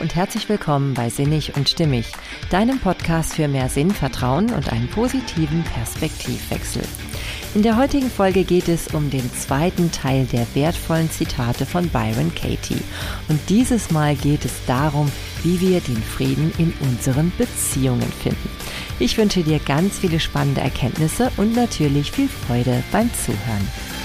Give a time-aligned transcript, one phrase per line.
[0.00, 2.06] und herzlich willkommen bei Sinnig und Stimmig,
[2.50, 6.82] deinem Podcast für mehr Sinn, Vertrauen und einen positiven Perspektivwechsel.
[7.54, 12.32] In der heutigen Folge geht es um den zweiten Teil der wertvollen Zitate von Byron
[12.34, 12.82] Katie.
[13.28, 15.10] Und dieses Mal geht es darum,
[15.42, 18.50] wie wir den Frieden in unseren Beziehungen finden.
[18.98, 23.97] Ich wünsche dir ganz viele spannende Erkenntnisse und natürlich viel Freude beim Zuhören.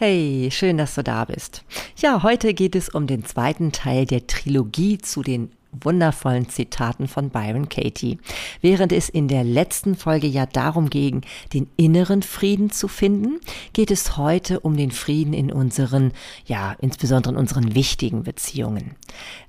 [0.00, 1.64] Hey, schön, dass du da bist.
[1.96, 7.30] Ja, heute geht es um den zweiten Teil der Trilogie zu den wundervollen Zitaten von
[7.30, 8.18] Byron Katie.
[8.60, 11.22] Während es in der letzten Folge ja darum ging,
[11.52, 13.40] den inneren Frieden zu finden,
[13.72, 16.12] geht es heute um den Frieden in unseren,
[16.46, 18.96] ja, insbesondere in unseren wichtigen Beziehungen.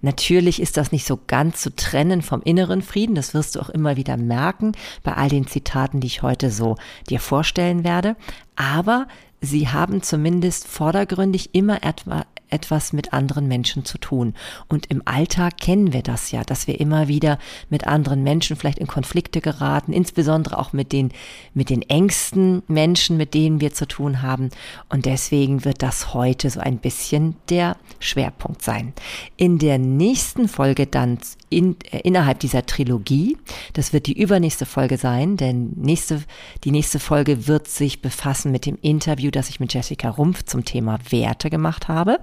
[0.02, 3.70] Natürlich ist das nicht so ganz zu trennen vom inneren Frieden, das wirst du auch
[3.70, 4.74] immer wieder merken
[5.04, 6.76] bei all den Zitaten, die ich heute so
[7.10, 8.16] dir vorstellen werde,
[8.56, 9.08] aber
[9.42, 14.34] sie haben zumindest vordergründig immer etwa etwas mit anderen Menschen zu tun.
[14.68, 18.80] Und im Alltag kennen wir das ja, dass wir immer wieder mit anderen Menschen vielleicht
[18.80, 21.12] in Konflikte geraten, insbesondere auch mit den,
[21.54, 24.50] mit den engsten Menschen, mit denen wir zu tun haben.
[24.90, 28.94] Und deswegen wird das heute so ein bisschen der Schwerpunkt sein.
[29.38, 33.38] In der nächsten Folge dann in, äh, innerhalb dieser Trilogie,
[33.74, 36.24] das wird die übernächste Folge sein, denn nächste,
[36.64, 40.66] die nächste Folge wird sich befassen mit dem Interview, das ich mit Jessica Rumpf zum
[40.66, 42.20] Thema Werte gemacht habe.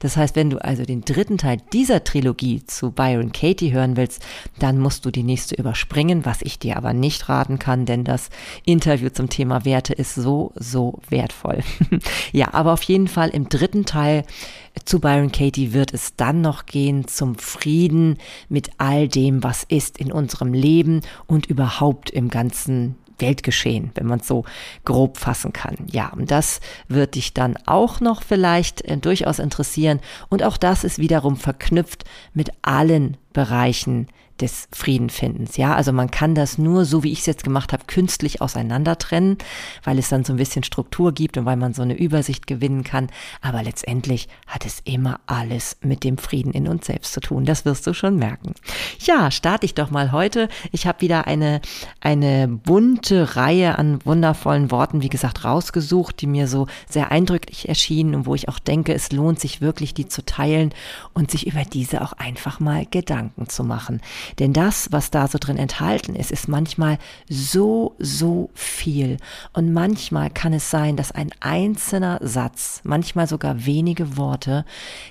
[0.00, 4.22] Das heißt, wenn du also den dritten Teil dieser Trilogie zu Byron Katie hören willst,
[4.58, 8.30] dann musst du die nächste überspringen, was ich dir aber nicht raten kann, denn das
[8.64, 11.60] Interview zum Thema Werte ist so, so wertvoll.
[12.32, 14.24] ja, aber auf jeden Fall im dritten Teil
[14.84, 19.98] zu Byron Katie wird es dann noch gehen zum Frieden mit all dem, was ist
[19.98, 24.44] in unserem Leben und überhaupt im ganzen Weltgeschehen, wenn man es so
[24.84, 25.76] grob fassen kann.
[25.90, 30.00] Ja, und das wird dich dann auch noch vielleicht äh, durchaus interessieren.
[30.28, 32.04] Und auch das ist wiederum verknüpft
[32.34, 34.08] mit allen Bereichen
[34.40, 35.56] des Friedenfindens.
[35.56, 38.98] Ja, also man kann das nur, so wie ich es jetzt gemacht habe, künstlich auseinander
[38.98, 39.38] trennen,
[39.84, 42.84] weil es dann so ein bisschen Struktur gibt und weil man so eine Übersicht gewinnen
[42.84, 43.08] kann.
[43.40, 47.44] Aber letztendlich hat es immer alles mit dem Frieden in uns selbst zu tun.
[47.44, 48.54] Das wirst du schon merken.
[49.00, 50.48] Ja, starte ich doch mal heute.
[50.72, 51.60] Ich habe wieder eine,
[52.00, 58.14] eine bunte Reihe an wundervollen Worten, wie gesagt, rausgesucht, die mir so sehr eindrücklich erschienen
[58.14, 60.72] und wo ich auch denke, es lohnt sich wirklich, die zu teilen
[61.14, 64.00] und sich über diese auch einfach mal Gedanken zu machen.
[64.38, 66.98] Denn das, was da so drin enthalten ist, ist manchmal
[67.28, 69.16] so, so viel.
[69.52, 74.64] Und manchmal kann es sein, dass ein einzelner Satz, manchmal sogar wenige Worte,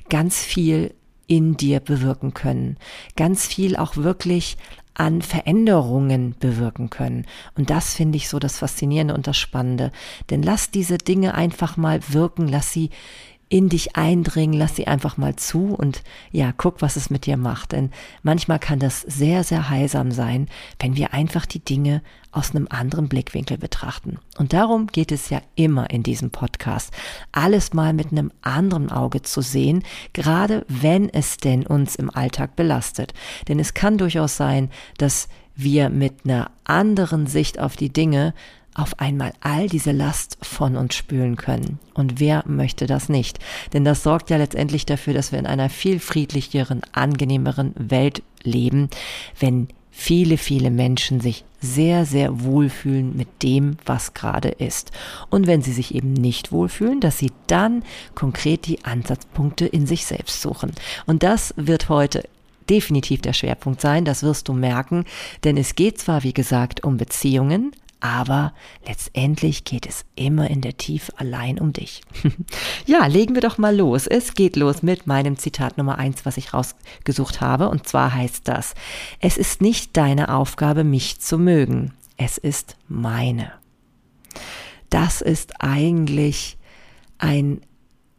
[0.09, 0.93] ganz viel
[1.27, 2.77] in dir bewirken können.
[3.15, 4.57] Ganz viel auch wirklich
[4.95, 7.25] an Veränderungen bewirken können.
[7.55, 9.91] Und das finde ich so das Faszinierende und das Spannende.
[10.29, 12.89] Denn lass diese Dinge einfach mal wirken, lass sie
[13.49, 17.35] in dich eindringen, lass sie einfach mal zu und ja, guck, was es mit dir
[17.35, 17.71] macht.
[17.71, 17.89] Denn
[18.21, 20.47] manchmal kann das sehr, sehr heilsam sein,
[20.79, 24.19] wenn wir einfach die Dinge aus einem anderen Blickwinkel betrachten.
[24.37, 26.93] Und darum geht es ja immer in diesem Podcast,
[27.31, 29.83] alles mal mit einem anderen Auge zu sehen,
[30.13, 33.15] gerade wenn es denn uns im Alltag belastet.
[33.47, 38.33] Denn es kann durchaus sein, dass wir mit einer anderen Sicht auf die Dinge
[38.79, 41.79] auf einmal all diese Last von uns spülen können.
[41.93, 43.39] Und wer möchte das nicht?
[43.73, 48.89] Denn das sorgt ja letztendlich dafür, dass wir in einer viel friedlicheren, angenehmeren Welt leben,
[49.39, 54.91] wenn viele, viele Menschen sich sehr, sehr wohlfühlen mit dem, was gerade ist.
[55.29, 57.83] Und wenn sie sich eben nicht wohlfühlen, dass sie dann
[58.15, 60.71] konkret die Ansatzpunkte in sich selbst suchen.
[61.05, 62.23] Und das wird heute
[62.69, 65.03] definitiv der Schwerpunkt sein, das wirst du merken,
[65.43, 68.53] denn es geht zwar, wie gesagt, um Beziehungen, aber
[68.87, 72.01] letztendlich geht es immer in der Tiefe allein um dich.
[72.85, 74.07] ja, legen wir doch mal los.
[74.07, 77.69] Es geht los mit meinem Zitat Nummer eins, was ich rausgesucht habe.
[77.69, 78.73] Und zwar heißt das,
[79.19, 81.93] es ist nicht deine Aufgabe, mich zu mögen.
[82.15, 83.51] Es ist meine.
[84.89, 86.57] Das ist eigentlich
[87.17, 87.61] ein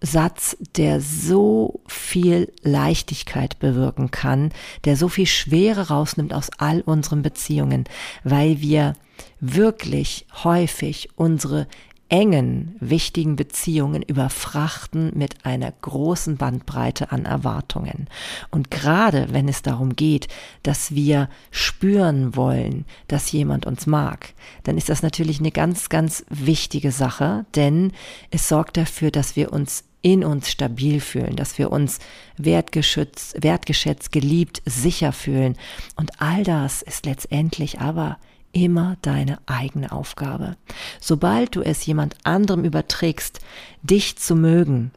[0.01, 4.51] Satz, der so viel Leichtigkeit bewirken kann,
[4.85, 7.85] der so viel Schwere rausnimmt aus all unseren Beziehungen,
[8.25, 8.95] weil wir
[9.41, 11.67] wirklich häufig unsere
[12.11, 18.09] engen, wichtigen Beziehungen überfrachten mit einer großen Bandbreite an Erwartungen.
[18.51, 20.27] Und gerade wenn es darum geht,
[20.65, 26.25] dass wir spüren wollen, dass jemand uns mag, dann ist das natürlich eine ganz, ganz
[26.29, 27.93] wichtige Sache, denn
[28.31, 31.99] es sorgt dafür, dass wir uns in uns stabil fühlen, dass wir uns
[32.37, 35.57] wertgeschützt, wertgeschätzt, geliebt, sicher fühlen.
[35.97, 38.19] Und all das ist letztendlich aber
[38.53, 40.57] immer deine eigene Aufgabe.
[41.01, 43.41] Sobald du es jemand anderem überträgst,
[43.83, 44.91] dich zu mögen,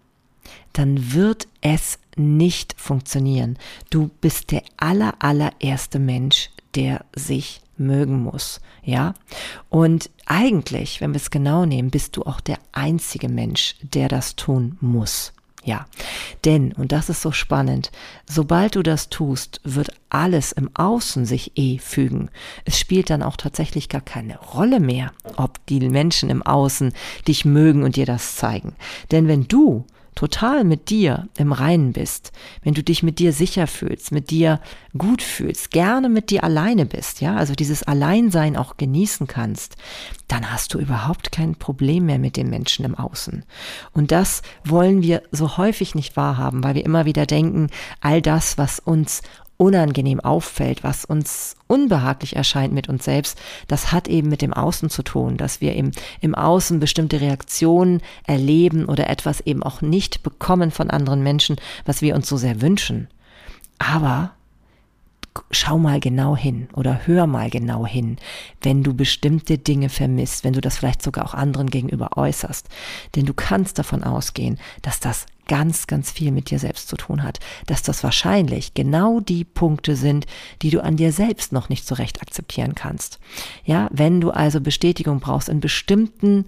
[0.73, 3.57] dann wird es nicht funktionieren.
[3.89, 9.13] Du bist der aller, allererste Mensch, der sich mögen muss, ja?
[9.69, 14.35] Und eigentlich, wenn wir es genau nehmen, bist du auch der einzige Mensch, der das
[14.35, 15.33] tun muss.
[15.65, 15.85] Ja,
[16.43, 17.89] denn, und das ist so spannend,
[18.29, 22.29] sobald du das tust, wird alles im Außen sich eh fügen.
[22.65, 26.91] Es spielt dann auch tatsächlich gar keine Rolle mehr, ob die Menschen im Außen
[27.29, 28.75] dich mögen und dir das zeigen.
[29.11, 29.85] Denn wenn du
[30.15, 32.31] total mit dir im Reinen bist,
[32.63, 34.59] wenn du dich mit dir sicher fühlst, mit dir
[34.97, 39.75] gut fühlst, gerne mit dir alleine bist, ja, also dieses Alleinsein auch genießen kannst,
[40.27, 43.43] dann hast du überhaupt kein Problem mehr mit den Menschen im Außen.
[43.93, 47.69] Und das wollen wir so häufig nicht wahrhaben, weil wir immer wieder denken,
[48.01, 49.21] all das, was uns
[49.63, 53.39] unangenehm auffällt, was uns unbehaglich erscheint mit uns selbst,
[53.69, 58.01] das hat eben mit dem Außen zu tun, dass wir eben im Außen bestimmte Reaktionen
[58.27, 61.55] erleben oder etwas eben auch nicht bekommen von anderen Menschen,
[61.85, 63.07] was wir uns so sehr wünschen.
[63.79, 64.33] Aber
[65.51, 68.17] schau mal genau hin oder hör mal genau hin,
[68.61, 72.67] wenn du bestimmte Dinge vermisst, wenn du das vielleicht sogar auch anderen gegenüber äußerst.
[73.15, 77.23] Denn du kannst davon ausgehen, dass das ganz, ganz viel mit dir selbst zu tun
[77.23, 80.25] hat, dass das wahrscheinlich genau die Punkte sind,
[80.61, 83.19] die du an dir selbst noch nicht so recht akzeptieren kannst.
[83.65, 86.45] Ja, wenn du also Bestätigung brauchst in bestimmten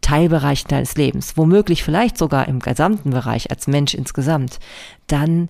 [0.00, 4.60] Teilbereichen deines Lebens, womöglich vielleicht sogar im gesamten Bereich als Mensch insgesamt,
[5.06, 5.48] dann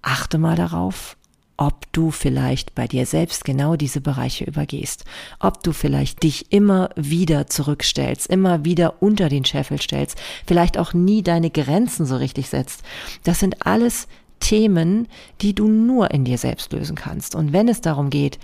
[0.00, 1.17] achte mal darauf,
[1.58, 5.04] ob du vielleicht bei dir selbst genau diese Bereiche übergehst,
[5.40, 10.16] ob du vielleicht dich immer wieder zurückstellst, immer wieder unter den Scheffel stellst,
[10.46, 12.82] vielleicht auch nie deine Grenzen so richtig setzt.
[13.24, 14.06] Das sind alles
[14.38, 15.08] Themen,
[15.40, 17.34] die du nur in dir selbst lösen kannst.
[17.34, 18.38] Und wenn es darum geht,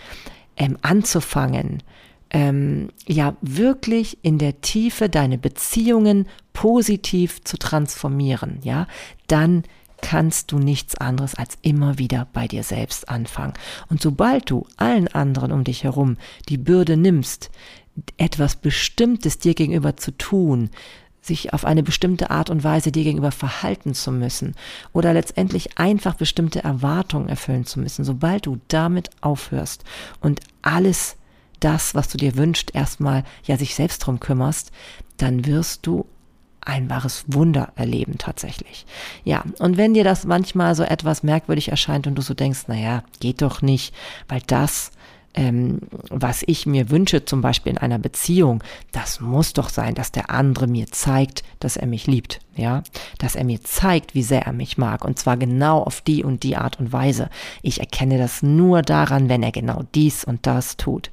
[0.56, 1.84] ähm, anzufangen,
[2.30, 8.88] ähm, ja wirklich in der Tiefe deine Beziehungen positiv zu transformieren, ja,
[9.28, 9.62] dann
[10.04, 13.54] kannst du nichts anderes als immer wieder bei dir selbst anfangen.
[13.88, 16.18] Und sobald du allen anderen um dich herum
[16.50, 17.50] die Bürde nimmst,
[18.18, 20.68] etwas Bestimmtes dir gegenüber zu tun,
[21.22, 24.54] sich auf eine bestimmte Art und Weise dir gegenüber verhalten zu müssen
[24.92, 29.84] oder letztendlich einfach bestimmte Erwartungen erfüllen zu müssen, sobald du damit aufhörst
[30.20, 31.16] und alles
[31.60, 34.70] das, was du dir wünschst, erstmal ja sich selbst drum kümmerst,
[35.16, 36.04] dann wirst du
[36.64, 38.86] ein wahres Wunder erleben tatsächlich.
[39.24, 43.02] Ja, und wenn dir das manchmal so etwas merkwürdig erscheint und du so denkst, naja,
[43.20, 43.94] geht doch nicht,
[44.28, 44.92] weil das,
[45.34, 45.80] ähm,
[46.10, 48.62] was ich mir wünsche, zum Beispiel in einer Beziehung,
[48.92, 52.82] das muss doch sein, dass der andere mir zeigt, dass er mich liebt, ja,
[53.18, 56.42] dass er mir zeigt, wie sehr er mich mag, und zwar genau auf die und
[56.42, 57.28] die Art und Weise.
[57.62, 61.10] Ich erkenne das nur daran, wenn er genau dies und das tut.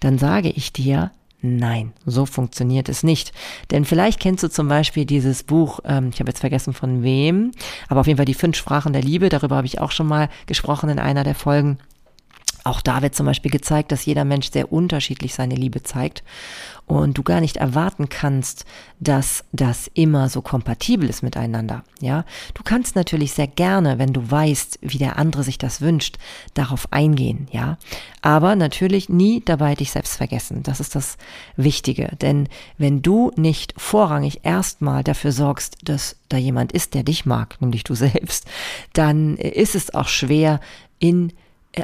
[0.00, 1.10] Dann sage ich dir,
[1.48, 3.32] Nein, so funktioniert es nicht.
[3.70, 7.52] Denn vielleicht kennst du zum Beispiel dieses Buch, ähm, ich habe jetzt vergessen von wem,
[7.88, 10.28] aber auf jeden Fall die fünf Sprachen der Liebe, darüber habe ich auch schon mal
[10.46, 11.78] gesprochen in einer der Folgen.
[12.66, 16.24] Auch da wird zum Beispiel gezeigt, dass jeder Mensch sehr unterschiedlich seine Liebe zeigt
[16.86, 18.64] und du gar nicht erwarten kannst,
[18.98, 21.84] dass das immer so kompatibel ist miteinander.
[22.00, 22.24] Ja,
[22.54, 26.18] du kannst natürlich sehr gerne, wenn du weißt, wie der andere sich das wünscht,
[26.54, 27.46] darauf eingehen.
[27.52, 27.78] Ja,
[28.20, 30.64] aber natürlich nie dabei dich selbst vergessen.
[30.64, 31.18] Das ist das
[31.56, 32.48] Wichtige, denn
[32.78, 37.84] wenn du nicht vorrangig erstmal dafür sorgst, dass da jemand ist, der dich mag, nämlich
[37.84, 38.44] du selbst,
[38.92, 40.58] dann ist es auch schwer
[40.98, 41.32] in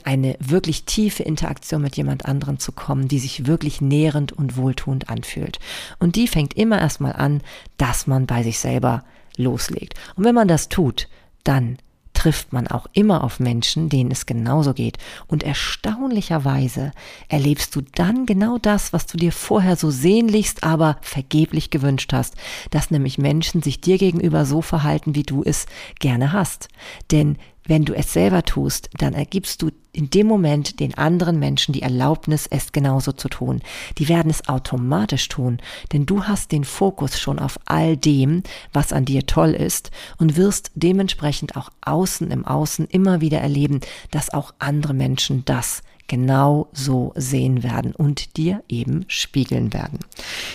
[0.05, 5.09] eine wirklich tiefe Interaktion mit jemand anderen zu kommen, die sich wirklich nährend und wohltuend
[5.09, 5.59] anfühlt.
[5.99, 7.43] Und die fängt immer erstmal an,
[7.77, 9.05] dass man bei sich selber
[9.37, 9.95] loslegt.
[10.17, 11.09] Und wenn man das tut,
[11.45, 11.79] dann
[12.23, 14.99] trifft man auch immer auf Menschen, denen es genauso geht.
[15.27, 16.93] Und erstaunlicherweise
[17.29, 22.37] erlebst du dann genau das, was du dir vorher so sehnlichst, aber vergeblich gewünscht hast,
[22.71, 25.67] dass nämlich Menschen sich dir gegenüber so verhalten, wie du es
[25.99, 26.69] gerne hast.
[27.11, 31.73] Denn wenn du es selber tust, dann ergibst du in dem Moment den anderen Menschen
[31.73, 33.61] die Erlaubnis, es genauso zu tun.
[33.99, 35.59] Die werden es automatisch tun,
[35.93, 38.43] denn du hast den Fokus schon auf all dem,
[38.73, 43.81] was an dir toll ist und wirst dementsprechend auch außen im Außen immer wieder erleben,
[44.11, 49.99] dass auch andere Menschen das genau so sehen werden und dir eben spiegeln werden.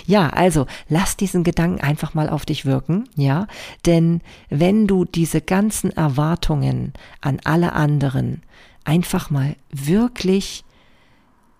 [0.05, 3.47] Ja, also lass diesen Gedanken einfach mal auf dich wirken, ja,
[3.87, 4.21] denn
[4.51, 8.43] wenn du diese ganzen Erwartungen an alle anderen
[8.83, 10.63] einfach mal wirklich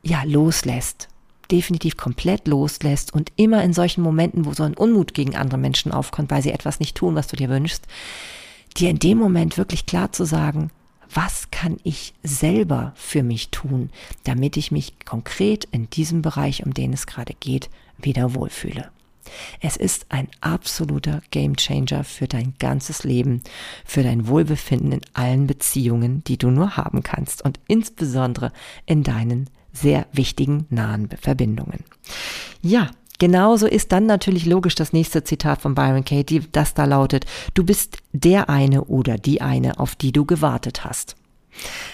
[0.04, 1.08] ja loslässt,
[1.50, 5.92] definitiv komplett loslässt und immer in solchen Momenten, wo so ein Unmut gegen andere Menschen
[5.92, 7.88] aufkommt, weil sie etwas nicht tun, was du dir wünschst,
[8.78, 10.70] dir in dem Moment wirklich klar zu sagen,
[11.18, 13.90] was kann ich selber für mich tun,
[14.24, 18.92] damit ich mich konkret in diesem Bereich, um den es gerade geht, wieder wohlfühle.
[19.60, 23.42] Es ist ein absoluter Gamechanger für dein ganzes Leben,
[23.84, 28.52] für dein Wohlbefinden in allen Beziehungen, die du nur haben kannst und insbesondere
[28.86, 31.84] in deinen sehr wichtigen nahen Verbindungen.
[32.62, 37.26] Ja, Genauso ist dann natürlich logisch das nächste Zitat von Byron Katie, das da lautet,
[37.54, 41.16] du bist der eine oder die eine, auf die du gewartet hast.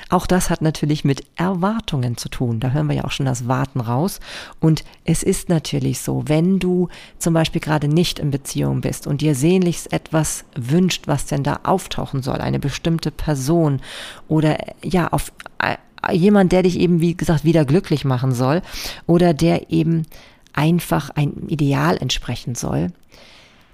[0.10, 2.60] Auch das hat natürlich mit Erwartungen zu tun.
[2.60, 4.20] Da hören wir ja auch schon das Warten raus.
[4.60, 9.22] Und es ist natürlich so, wenn du zum Beispiel gerade nicht in Beziehung bist und
[9.22, 13.82] dir sehnlichst etwas wünscht, was denn da auftauchen soll, eine bestimmte Person
[14.28, 15.78] oder ja, auf äh,
[16.14, 18.62] jemand, der dich eben, wie gesagt, wieder glücklich machen soll
[19.08, 20.06] oder der eben
[20.54, 22.92] einfach ein Ideal entsprechen soll,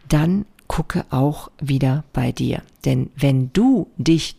[0.08, 2.62] dann gucke auch wieder bei dir.
[2.86, 4.36] Denn wenn du dich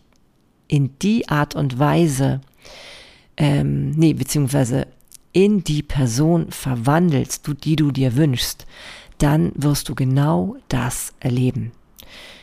[0.69, 2.41] in die Art und Weise,
[3.37, 4.87] ähm, nee, beziehungsweise
[5.33, 8.67] in die Person verwandelst, du, die du dir wünschst,
[9.19, 11.73] dann wirst du genau das erleben.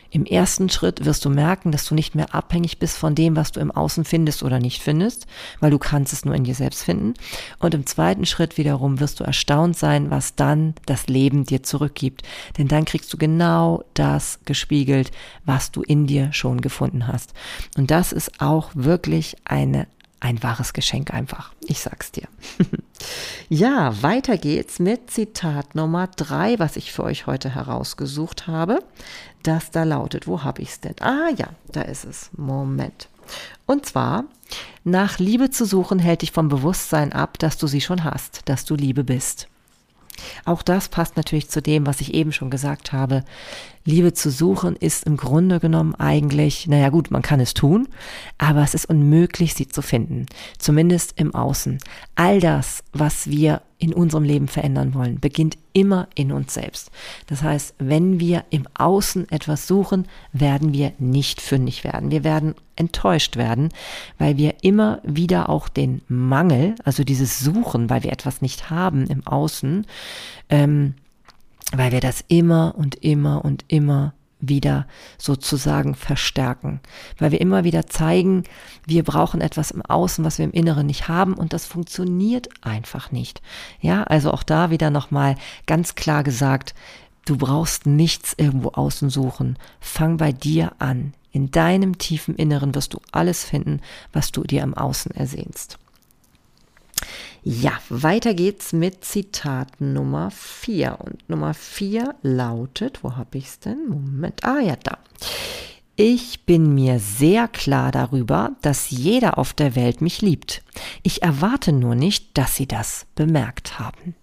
[0.10, 3.52] Im ersten Schritt wirst du merken, dass du nicht mehr abhängig bist von dem, was
[3.52, 5.28] du im Außen findest oder nicht findest,
[5.60, 7.14] weil du kannst es nur in dir selbst finden.
[7.60, 12.24] Und im zweiten Schritt wiederum wirst du erstaunt sein, was dann das Leben dir zurückgibt.
[12.58, 15.12] Denn dann kriegst du genau das gespiegelt,
[15.46, 17.34] was du in dir schon gefunden hast.
[17.78, 19.88] Und das ist auch wirklich eine
[20.20, 21.54] ein wahres Geschenk einfach.
[21.68, 22.28] Ich sag's dir.
[23.50, 28.80] ja, weiter geht's mit Zitat Nummer drei, was ich für euch heute herausgesucht habe.
[29.44, 30.96] Das da lautet, wo habe ich's denn?
[31.00, 32.30] Ah ja, da ist es.
[32.36, 33.08] Moment.
[33.66, 34.26] Und zwar,
[34.84, 38.66] nach Liebe zu suchen hält dich vom Bewusstsein ab, dass du sie schon hast, dass
[38.66, 39.48] du Liebe bist.
[40.46, 43.24] Auch das passt natürlich zu dem, was ich eben schon gesagt habe.
[43.86, 47.88] Liebe zu suchen ist im Grunde genommen eigentlich, naja gut, man kann es tun,
[48.38, 50.26] aber es ist unmöglich, sie zu finden.
[50.58, 51.80] Zumindest im Außen.
[52.16, 56.90] All das, was wir in unserem Leben verändern wollen, beginnt immer in uns selbst.
[57.28, 62.10] Das heißt, wenn wir im Außen etwas suchen, werden wir nicht fündig werden.
[62.10, 63.70] Wir werden enttäuscht werden,
[64.18, 69.06] weil wir immer wieder auch den Mangel, also dieses Suchen, weil wir etwas nicht haben
[69.08, 69.86] im Außen,
[70.50, 70.96] ähm,
[71.72, 76.80] weil wir das immer und immer und immer wieder sozusagen verstärken,
[77.18, 78.44] weil wir immer wieder zeigen,
[78.86, 83.12] wir brauchen etwas im Außen, was wir im Inneren nicht haben und das funktioniert einfach
[83.12, 83.42] nicht.
[83.82, 86.76] Ja, also auch da wieder nochmal ganz klar gesagt,
[87.26, 89.58] du brauchst nichts irgendwo außen suchen.
[89.80, 91.14] Fang bei dir an.
[91.32, 93.82] In deinem tiefen Inneren wirst du alles finden,
[94.14, 95.78] was du dir im Außen ersehnst.
[97.50, 100.98] Ja, weiter geht's mit Zitat Nummer 4.
[101.00, 103.88] Und Nummer 4 lautet, wo habe ich es denn?
[103.88, 104.98] Moment, ah ja, da.
[105.96, 110.62] Ich bin mir sehr klar darüber, dass jeder auf der Welt mich liebt.
[111.04, 114.14] Ich erwarte nur nicht, dass Sie das bemerkt haben.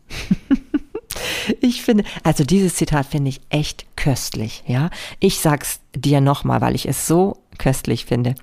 [1.63, 4.91] ich finde, also dieses Zitat finde ich echt köstlich, ja.
[5.19, 8.35] Ich sag's dir nochmal, weil ich es so köstlich finde.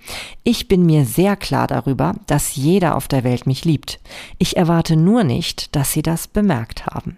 [0.43, 3.99] Ich bin mir sehr klar darüber, dass jeder auf der Welt mich liebt.
[4.37, 7.17] Ich erwarte nur nicht, dass sie das bemerkt haben.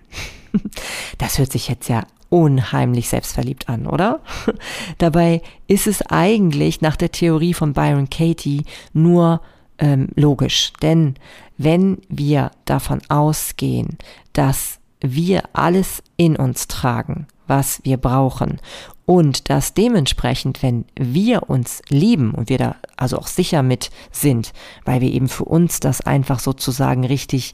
[1.17, 4.21] Das hört sich jetzt ja unheimlich selbstverliebt an, oder?
[4.99, 9.41] Dabei ist es eigentlich nach der Theorie von Byron Katie nur
[9.79, 10.73] ähm, logisch.
[10.81, 11.15] Denn
[11.57, 13.97] wenn wir davon ausgehen,
[14.33, 18.59] dass wir alles in uns tragen, was wir brauchen
[19.05, 24.53] und dass dementsprechend, wenn wir uns lieben und wir da also auch sicher mit sind,
[24.85, 27.53] weil wir eben für uns das einfach sozusagen richtig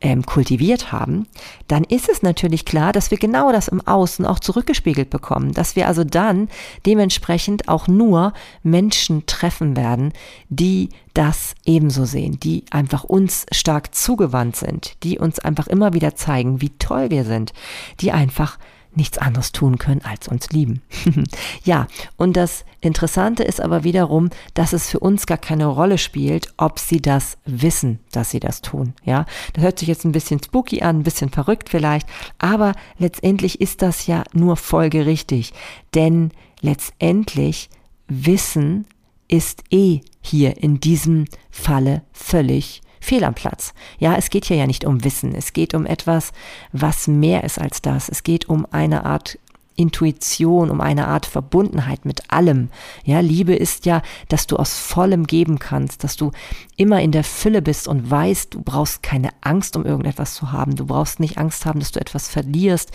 [0.00, 1.26] ähm, kultiviert haben,
[1.66, 5.76] dann ist es natürlich klar, dass wir genau das im Außen auch zurückgespiegelt bekommen, dass
[5.76, 6.48] wir also dann
[6.86, 10.12] dementsprechend auch nur Menschen treffen werden,
[10.48, 16.14] die das ebenso sehen, die einfach uns stark zugewandt sind, die uns einfach immer wieder
[16.14, 17.52] zeigen, wie toll wir sind,
[18.00, 18.58] die einfach
[18.94, 20.82] nichts anderes tun können als uns lieben.
[21.64, 26.52] ja, und das Interessante ist aber wiederum, dass es für uns gar keine Rolle spielt,
[26.56, 28.94] ob sie das wissen, dass sie das tun.
[29.04, 33.60] Ja, das hört sich jetzt ein bisschen spooky an, ein bisschen verrückt vielleicht, aber letztendlich
[33.60, 35.52] ist das ja nur folgerichtig,
[35.94, 36.30] denn
[36.60, 37.70] letztendlich
[38.08, 38.86] Wissen
[39.28, 43.74] ist eh hier in diesem Falle völlig fehl am Platz.
[43.98, 46.32] Ja, es geht hier ja nicht um Wissen, es geht um etwas,
[46.72, 48.08] was mehr ist als das.
[48.08, 49.38] Es geht um eine Art
[49.78, 52.68] Intuition, um eine Art Verbundenheit mit allem.
[53.04, 56.32] Ja, Liebe ist ja, dass du aus vollem geben kannst, dass du
[56.76, 60.74] immer in der Fülle bist und weißt, du brauchst keine Angst, um irgendetwas zu haben.
[60.74, 62.90] Du brauchst nicht Angst haben, dass du etwas verlierst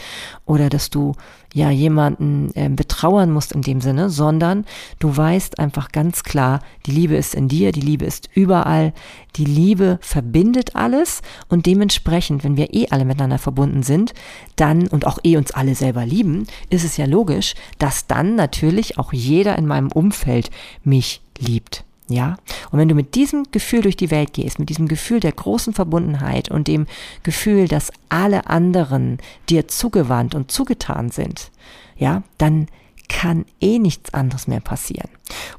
[0.46, 1.14] oder dass du
[1.54, 4.66] ja jemanden äh, betrauern musst in dem Sinne, sondern
[5.00, 8.92] du weißt einfach ganz klar, die Liebe ist in dir, die Liebe ist überall,
[9.36, 14.14] die Liebe verbindet alles und dementsprechend, wenn wir eh alle miteinander verbunden sind,
[14.56, 18.98] dann und auch eh uns alle selber lieben, ist es ja logisch, dass dann natürlich
[18.98, 20.50] auch jeder in meinem Umfeld
[20.84, 21.84] mich liebt.
[22.10, 22.38] Ja?
[22.72, 25.74] Und wenn du mit diesem Gefühl durch die Welt gehst, mit diesem Gefühl der großen
[25.74, 26.88] Verbundenheit und dem
[27.24, 31.52] Gefühl, dass alle anderen dir zugewandt und zugetan sind,
[31.98, 32.68] ja, dann
[33.10, 35.10] kann eh nichts anderes mehr passieren.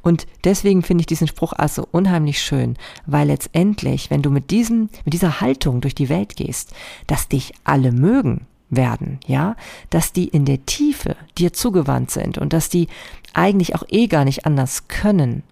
[0.02, 4.88] Und deswegen finde ich diesen Spruch also unheimlich schön, weil letztendlich, wenn du mit diesem,
[5.04, 6.74] mit dieser Haltung durch die Welt gehst,
[7.06, 9.56] dass dich alle mögen werden, ja,
[9.90, 12.88] dass die in der Tiefe dir zugewandt sind und dass die
[13.32, 15.42] eigentlich auch eh gar nicht anders können,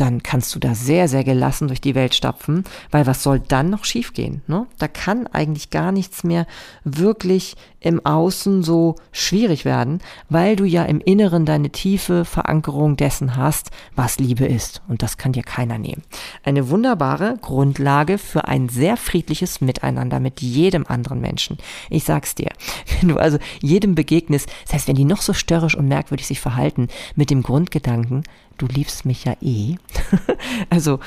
[0.00, 3.70] dann kannst du da sehr, sehr gelassen durch die Welt stapfen, weil was soll dann
[3.70, 4.42] noch schiefgehen?
[4.46, 4.66] Ne?
[4.78, 6.46] Da kann eigentlich gar nichts mehr
[6.84, 13.36] wirklich im Außen so schwierig werden, weil du ja im Inneren deine tiefe Verankerung dessen
[13.36, 14.82] hast, was Liebe ist.
[14.88, 16.02] Und das kann dir keiner nehmen.
[16.44, 21.56] Eine wunderbare Grundlage für ein sehr friedliches Miteinander mit jedem anderen Menschen.
[21.88, 22.50] Ich sag's dir,
[23.00, 26.40] wenn du also jedem begegnest, das heißt, wenn die noch so störrisch und merkwürdig sich
[26.40, 28.24] verhalten, mit dem Grundgedanken,
[28.60, 29.76] du liebst mich ja eh.
[30.70, 31.00] also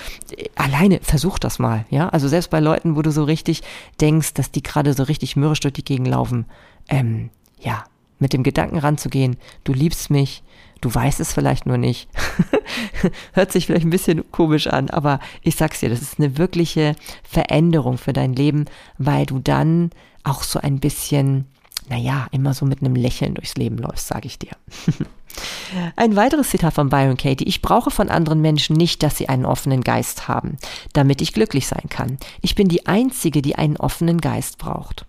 [0.56, 2.10] alleine versuch das mal, ja.
[2.10, 3.62] Also selbst bei Leuten, wo du so richtig
[4.02, 6.46] denkst, dass die gerade so richtig mürrisch durch die Gegend laufen,
[6.90, 7.30] ähm,
[7.60, 7.84] ja,
[8.20, 10.44] mit dem Gedanken ranzugehen, du liebst mich,
[10.82, 12.10] du weißt es vielleicht nur nicht.
[13.34, 16.96] Hört sich vielleicht ein bisschen komisch an, aber ich sag's dir, das ist eine wirkliche
[17.24, 18.66] Veränderung für dein Leben,
[18.98, 19.92] weil du dann
[20.24, 21.46] auch so ein bisschen,
[21.90, 24.56] naja, immer so mit einem Lächeln durchs Leben läufst, sage ich dir.
[25.96, 27.48] Ein weiteres Zitat von Byron Katie.
[27.48, 30.58] Ich brauche von anderen Menschen nicht, dass sie einen offenen Geist haben,
[30.94, 32.18] damit ich glücklich sein kann.
[32.42, 35.06] Ich bin die Einzige, die einen offenen Geist braucht.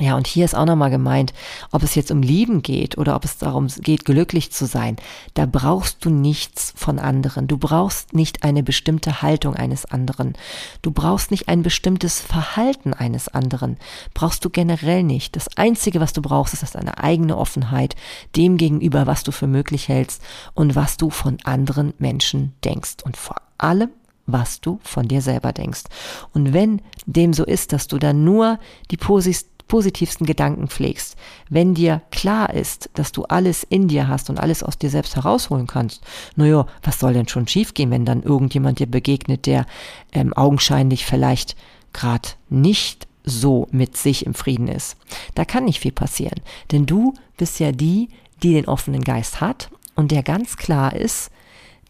[0.00, 1.34] Ja, und hier ist auch nochmal gemeint,
[1.72, 4.96] ob es jetzt um Lieben geht oder ob es darum geht, glücklich zu sein.
[5.34, 7.46] Da brauchst du nichts von anderen.
[7.46, 10.32] Du brauchst nicht eine bestimmte Haltung eines anderen.
[10.80, 13.76] Du brauchst nicht ein bestimmtes Verhalten eines anderen.
[14.14, 15.36] Brauchst du generell nicht.
[15.36, 17.94] Das Einzige, was du brauchst, ist deine eigene Offenheit
[18.36, 20.22] dem gegenüber, was du für möglich hältst
[20.54, 22.96] und was du von anderen Menschen denkst.
[23.04, 23.90] Und vor allem
[24.32, 25.84] was du von dir selber denkst.
[26.32, 28.58] Und wenn dem so ist, dass du dann nur
[28.90, 31.16] die Posis positivsten Gedanken pflegst,
[31.48, 35.14] wenn dir klar ist, dass du alles in dir hast und alles aus dir selbst
[35.14, 36.02] herausholen kannst,
[36.34, 39.66] naja, was soll denn schon schiefgehen, wenn dann irgendjemand dir begegnet, der
[40.12, 41.54] ähm, augenscheinlich vielleicht
[41.92, 44.96] gerade nicht so mit sich im Frieden ist.
[45.36, 46.40] Da kann nicht viel passieren,
[46.72, 48.08] denn du bist ja die,
[48.42, 51.30] die den offenen Geist hat und der ganz klar ist,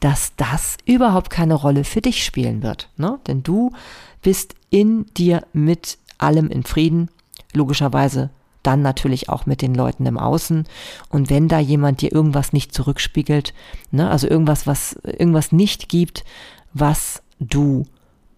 [0.00, 2.90] dass das überhaupt keine Rolle für dich spielen wird.
[2.98, 3.20] Ne?
[3.26, 3.72] Denn du
[4.20, 7.08] bist in dir mit allem in Frieden
[7.54, 8.30] logischerweise
[8.62, 10.66] dann natürlich auch mit den Leuten im Außen.
[11.08, 13.54] Und wenn da jemand dir irgendwas nicht zurückspiegelt,
[13.90, 16.24] ne, also irgendwas, was, irgendwas nicht gibt,
[16.72, 17.86] was du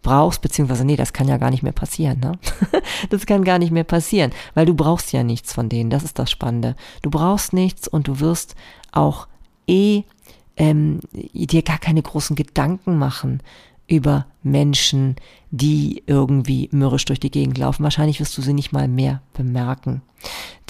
[0.03, 2.33] brauchst, beziehungsweise nee, das kann ja gar nicht mehr passieren, ne?
[3.11, 6.19] das kann gar nicht mehr passieren, weil du brauchst ja nichts von denen, das ist
[6.19, 6.77] das Spannende.
[7.03, 8.57] Du brauchst nichts und du wirst
[8.91, 9.29] auch
[9.69, 10.03] eh
[10.57, 13.43] ähm, dir gar keine großen Gedanken machen
[13.87, 15.17] über Menschen,
[15.51, 17.83] die irgendwie mürrisch durch die Gegend laufen.
[17.83, 20.03] Wahrscheinlich wirst du sie nicht mal mehr bemerken.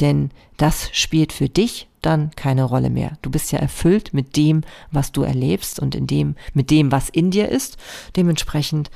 [0.00, 3.16] Denn das spielt für dich dann keine Rolle mehr.
[3.22, 7.08] Du bist ja erfüllt mit dem, was du erlebst und in dem, mit dem, was
[7.08, 7.76] in dir ist.
[8.16, 8.90] Dementsprechend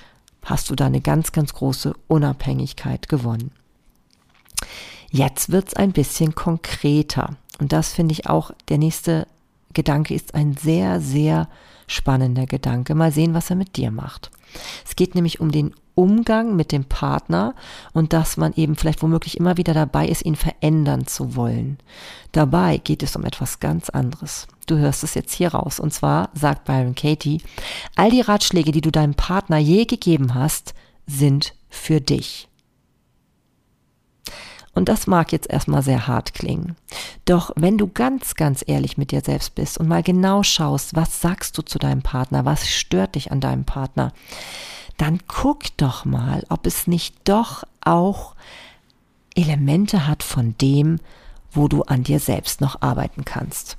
[0.44, 3.52] hast du da eine ganz, ganz große Unabhängigkeit gewonnen.
[5.10, 7.36] Jetzt wird's ein bisschen konkreter.
[7.58, 9.26] Und das finde ich auch, der nächste
[9.72, 11.48] Gedanke ist ein sehr, sehr
[11.86, 12.94] spannender Gedanke.
[12.94, 14.30] Mal sehen, was er mit dir macht.
[14.84, 17.54] Es geht nämlich um den Umgang mit dem Partner
[17.92, 21.78] und dass man eben vielleicht womöglich immer wieder dabei ist, ihn verändern zu wollen.
[22.32, 24.46] Dabei geht es um etwas ganz anderes.
[24.66, 25.80] Du hörst es jetzt hier raus.
[25.80, 27.40] Und zwar sagt Byron Katie,
[27.94, 30.74] all die Ratschläge, die du deinem Partner je gegeben hast,
[31.06, 32.48] sind für dich.
[34.76, 36.76] Und das mag jetzt erstmal sehr hart klingen.
[37.24, 41.22] Doch wenn du ganz, ganz ehrlich mit dir selbst bist und mal genau schaust, was
[41.22, 44.12] sagst du zu deinem Partner, was stört dich an deinem Partner,
[44.98, 48.34] dann guck doch mal, ob es nicht doch auch
[49.34, 51.00] Elemente hat von dem,
[51.50, 53.78] wo du an dir selbst noch arbeiten kannst.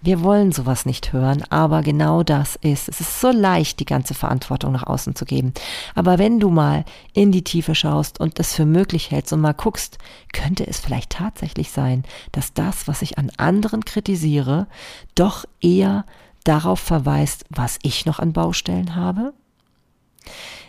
[0.00, 2.88] Wir wollen sowas nicht hören, aber genau das ist.
[2.88, 5.52] Es ist so leicht, die ganze Verantwortung nach außen zu geben.
[5.94, 9.54] Aber wenn du mal in die Tiefe schaust und das für möglich hältst und mal
[9.54, 9.98] guckst,
[10.32, 14.66] könnte es vielleicht tatsächlich sein, dass das, was ich an anderen kritisiere,
[15.14, 16.04] doch eher
[16.44, 19.32] darauf verweist, was ich noch an Baustellen habe?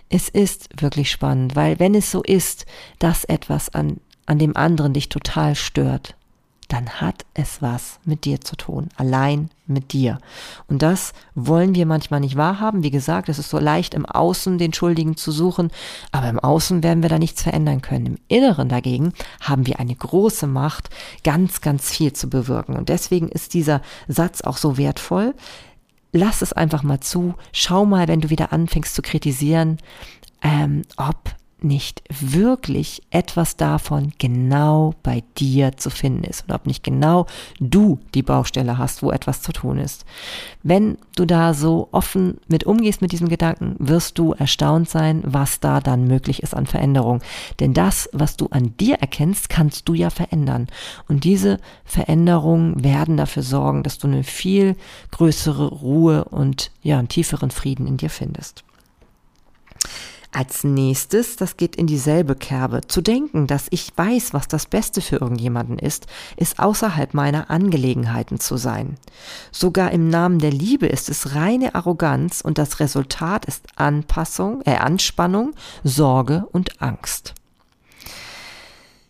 [0.10, 2.66] Es ist wirklich spannend, weil wenn es so ist,
[3.00, 6.16] dass etwas an, an dem anderen dich total stört,
[6.68, 10.20] dann hat es was mit dir zu tun, allein mit dir.
[10.68, 12.84] Und das wollen wir manchmal nicht wahrhaben.
[12.84, 15.72] Wie gesagt, es ist so leicht im Außen den Schuldigen zu suchen,
[16.12, 18.06] aber im Außen werden wir da nichts verändern können.
[18.06, 20.90] Im Inneren dagegen haben wir eine große Macht,
[21.24, 22.76] ganz, ganz viel zu bewirken.
[22.76, 25.34] Und deswegen ist dieser Satz auch so wertvoll.
[26.12, 27.34] Lass es einfach mal zu.
[27.52, 29.78] Schau mal, wenn du wieder anfängst zu kritisieren,
[30.42, 36.84] ähm, ob nicht wirklich etwas davon genau bei dir zu finden ist und ob nicht
[36.84, 37.26] genau
[37.60, 40.06] du die Baustelle hast, wo etwas zu tun ist.
[40.62, 45.60] Wenn du da so offen mit umgehst mit diesem Gedanken, wirst du erstaunt sein, was
[45.60, 47.22] da dann möglich ist an Veränderung.
[47.60, 50.68] Denn das, was du an dir erkennst, kannst du ja verändern.
[51.08, 54.76] Und diese Veränderungen werden dafür sorgen, dass du eine viel
[55.12, 58.64] größere Ruhe und ja, einen tieferen Frieden in dir findest.
[60.36, 65.00] Als nächstes, das geht in dieselbe Kerbe, zu denken, dass ich weiß, was das Beste
[65.00, 68.98] für irgendjemanden ist, ist außerhalb meiner Angelegenheiten zu sein.
[69.52, 74.78] Sogar im Namen der Liebe ist es reine Arroganz und das Resultat ist Anpassung, äh,
[74.78, 77.36] Anspannung, Sorge und Angst.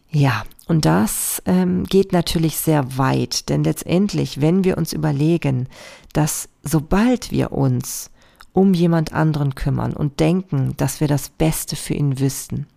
[0.09, 5.69] Ja, und das ähm, geht natürlich sehr weit, denn letztendlich, wenn wir uns überlegen,
[6.11, 8.11] dass sobald wir uns
[8.53, 12.67] um jemand anderen kümmern und denken, dass wir das Beste für ihn wüssten,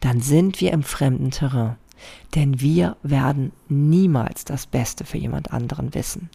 [0.00, 1.76] dann sind wir im fremden Terrain.
[2.34, 6.30] Denn wir werden niemals das Beste für jemand anderen wissen.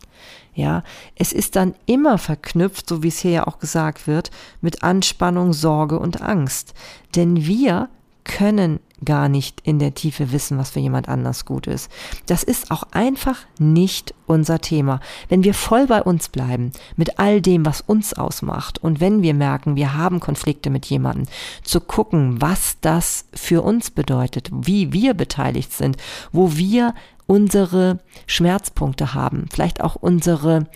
[0.53, 0.83] Ja,
[1.15, 4.31] es ist dann immer verknüpft, so wie es hier ja auch gesagt wird,
[4.61, 6.73] mit Anspannung, Sorge und Angst.
[7.15, 7.89] Denn wir
[8.23, 11.91] können gar nicht in der Tiefe wissen, was für jemand anders gut ist.
[12.27, 15.01] Das ist auch einfach nicht unser Thema.
[15.27, 19.33] Wenn wir voll bei uns bleiben, mit all dem, was uns ausmacht, und wenn wir
[19.33, 21.27] merken, wir haben Konflikte mit jemandem,
[21.63, 25.97] zu gucken, was das für uns bedeutet, wie wir beteiligt sind,
[26.31, 26.93] wo wir
[27.27, 30.67] unsere Schmerzpunkte haben, vielleicht auch unsere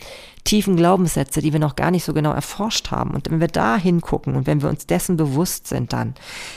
[0.43, 3.11] tiefen Glaubenssätze, die wir noch gar nicht so genau erforscht haben.
[3.11, 6.15] Und wenn wir da hingucken und wenn wir uns dessen bewusst sind, dann,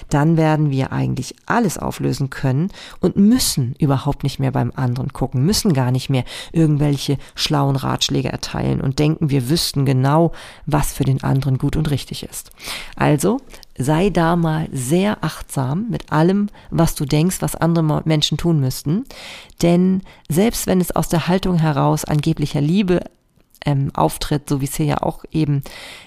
[0.08, 5.44] dann werden wir eigentlich alles auflösen können und müssen überhaupt nicht mehr beim anderen gucken,
[5.44, 10.32] müssen gar nicht mehr irgendwelche schlauen Ratschläge erteilen und denken, wir wüssten genau,
[10.66, 12.50] was für den anderen gut und richtig ist.
[12.96, 13.38] Also
[13.76, 19.04] sei da mal sehr achtsam mit allem, was du denkst, was andere Menschen tun müssten.
[19.62, 23.00] Denn selbst wenn es aus der Haltung heraus angeblicher Liebe
[23.64, 25.62] ähm, auftritt, so wie es hier ja auch eben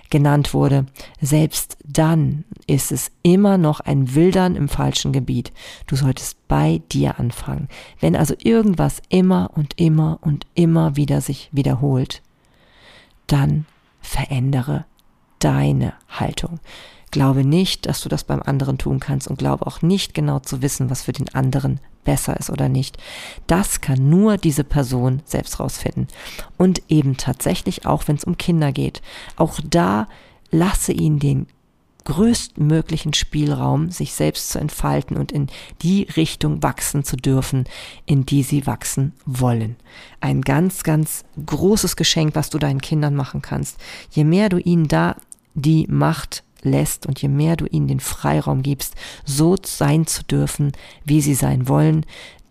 [0.10, 0.86] genannt wurde,
[1.22, 5.52] selbst dann ist es immer noch ein Wildern im falschen Gebiet.
[5.88, 7.68] Du solltest bei dir anfangen.
[8.00, 12.22] Wenn also irgendwas immer und immer und immer wieder sich wiederholt,
[13.28, 13.66] dann
[14.02, 14.86] verändere
[15.40, 16.60] deine Haltung.
[17.12, 20.62] Glaube nicht, dass du das beim anderen tun kannst und glaube auch nicht genau zu
[20.62, 22.98] wissen, was für den anderen besser ist oder nicht.
[23.48, 26.08] Das kann nur diese Person selbst rausfinden.
[26.58, 29.02] Und eben tatsächlich auch, wenn es um Kinder geht.
[29.36, 30.08] Auch da
[30.52, 31.48] lasse ihn den
[32.06, 35.48] größtmöglichen Spielraum, sich selbst zu entfalten und in
[35.82, 37.66] die Richtung wachsen zu dürfen,
[38.06, 39.76] in die sie wachsen wollen.
[40.22, 43.78] Ein ganz, ganz großes Geschenk, was du deinen Kindern machen kannst.
[44.12, 45.18] Je mehr du ihnen da
[45.56, 50.74] die Macht lässt und je mehr du ihnen den Freiraum gibst, so sein zu dürfen,
[51.06, 52.06] wie sie sein wollen,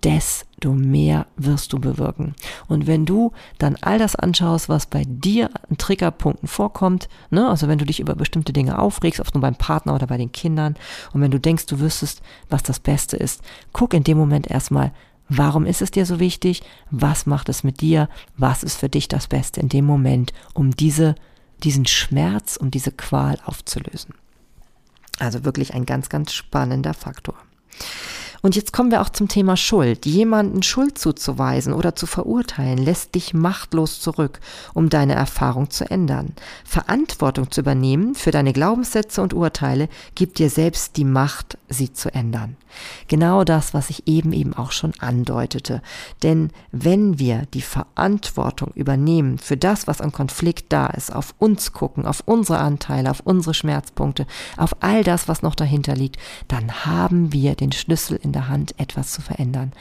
[0.04, 2.34] desto mehr wirst du bewirken.
[2.68, 7.68] Und wenn du dann all das anschaust, was bei dir an Triggerpunkten vorkommt, ne, also
[7.68, 10.76] wenn du dich über bestimmte Dinge aufregst, ob nur beim Partner oder bei den Kindern,
[11.12, 14.92] und wenn du denkst, du wüsstest, was das Beste ist, guck in dem Moment erstmal,
[15.28, 16.62] Warum ist es dir so wichtig?
[16.90, 18.10] Was macht es mit dir?
[18.36, 21.14] Was ist für dich das Beste in dem Moment, um diese
[21.64, 24.14] diesen Schmerz und diese Qual aufzulösen.
[25.18, 27.36] Also wirklich ein ganz, ganz spannender Faktor.
[28.44, 30.04] Und jetzt kommen wir auch zum Thema Schuld.
[30.04, 34.38] Jemanden Schuld zuzuweisen oder zu verurteilen, lässt dich machtlos zurück,
[34.74, 36.34] um deine Erfahrung zu ändern.
[36.62, 42.14] Verantwortung zu übernehmen für deine Glaubenssätze und Urteile gibt dir selbst die Macht, sie zu
[42.14, 42.58] ändern.
[43.08, 45.80] Genau das, was ich eben eben auch schon andeutete.
[46.22, 51.72] Denn wenn wir die Verantwortung übernehmen für das, was an Konflikt da ist, auf uns
[51.72, 54.26] gucken, auf unsere Anteile, auf unsere Schmerzpunkte,
[54.58, 58.78] auf all das, was noch dahinter liegt, dann haben wir den Schlüssel in der Hand,
[58.78, 59.72] etwas zu verändern.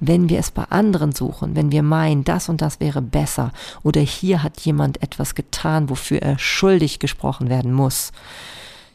[0.00, 4.00] Wenn wir es bei anderen suchen, wenn wir meinen, das und das wäre besser oder
[4.00, 8.12] hier hat jemand etwas getan, wofür er schuldig gesprochen werden muss,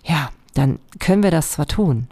[0.03, 2.07] ja, dann können wir das zwar tun,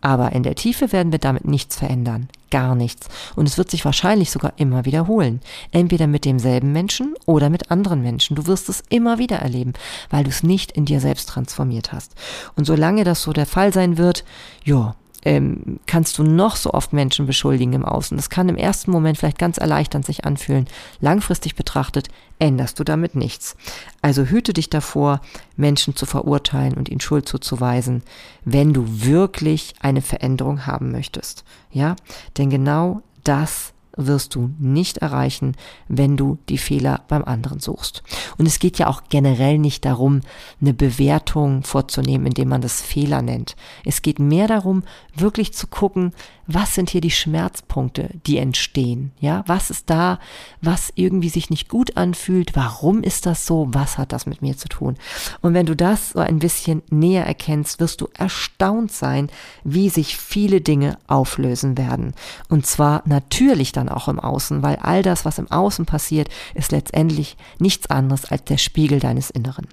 [0.00, 2.28] aber in der Tiefe werden wir damit nichts verändern.
[2.50, 3.08] Gar nichts.
[3.34, 5.40] Und es wird sich wahrscheinlich sogar immer wiederholen.
[5.72, 8.36] Entweder mit demselben Menschen oder mit anderen Menschen.
[8.36, 9.72] Du wirst es immer wieder erleben,
[10.10, 12.14] weil du es nicht in dir selbst transformiert hast.
[12.54, 14.24] Und solange das so der Fall sein wird,
[14.64, 14.94] ja,
[15.26, 18.16] ähm, kannst du noch so oft Menschen beschuldigen im Außen.
[18.16, 20.66] Das kann im ersten Moment vielleicht ganz erleichternd sich anfühlen.
[21.00, 22.06] Langfristig betrachtet
[22.38, 23.56] änderst du damit nichts.
[24.02, 25.20] Also hüte dich davor,
[25.56, 28.04] Menschen zu verurteilen und ihnen Schuld zuzuweisen,
[28.44, 31.42] wenn du wirklich eine Veränderung haben möchtest.
[31.72, 31.96] Ja,
[32.38, 35.56] denn genau das wirst du nicht erreichen,
[35.88, 38.02] wenn du die Fehler beim anderen suchst.
[38.38, 40.20] Und es geht ja auch generell nicht darum,
[40.60, 43.56] eine Bewertung vorzunehmen, indem man das Fehler nennt.
[43.84, 46.12] Es geht mehr darum, wirklich zu gucken,
[46.46, 49.10] was sind hier die Schmerzpunkte, die entstehen?
[49.18, 50.20] Ja, was ist da,
[50.60, 52.54] was irgendwie sich nicht gut anfühlt?
[52.54, 53.66] Warum ist das so?
[53.72, 54.96] Was hat das mit mir zu tun?
[55.40, 59.28] Und wenn du das so ein bisschen näher erkennst, wirst du erstaunt sein,
[59.64, 62.14] wie sich viele Dinge auflösen werden.
[62.48, 66.72] Und zwar natürlich dann auch im Außen, weil all das, was im Außen passiert, ist
[66.72, 69.66] letztendlich nichts anderes als der Spiegel deines Inneren.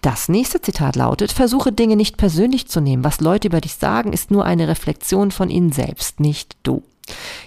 [0.00, 3.04] Das nächste Zitat lautet, versuche Dinge nicht persönlich zu nehmen.
[3.04, 6.82] Was Leute über dich sagen, ist nur eine Reflexion von ihnen selbst, nicht du.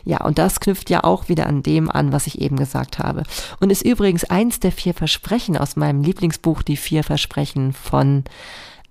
[0.03, 3.23] Ja, und das knüpft ja auch wieder an dem an, was ich eben gesagt habe.
[3.60, 8.23] Und ist übrigens eins der vier Versprechen aus meinem Lieblingsbuch, die vier Versprechen von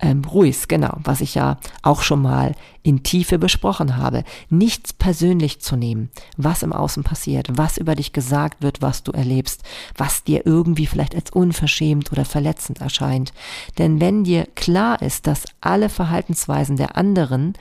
[0.02, 4.24] ähm, Ruiz, genau, was ich ja auch schon mal in Tiefe besprochen habe.
[4.50, 9.12] Nichts persönlich zu nehmen, was im Außen passiert, was über dich gesagt wird, was du
[9.12, 9.62] erlebst,
[9.96, 13.32] was dir irgendwie vielleicht als unverschämt oder verletzend erscheint.
[13.78, 17.54] Denn wenn dir klar ist, dass alle Verhaltensweisen der anderen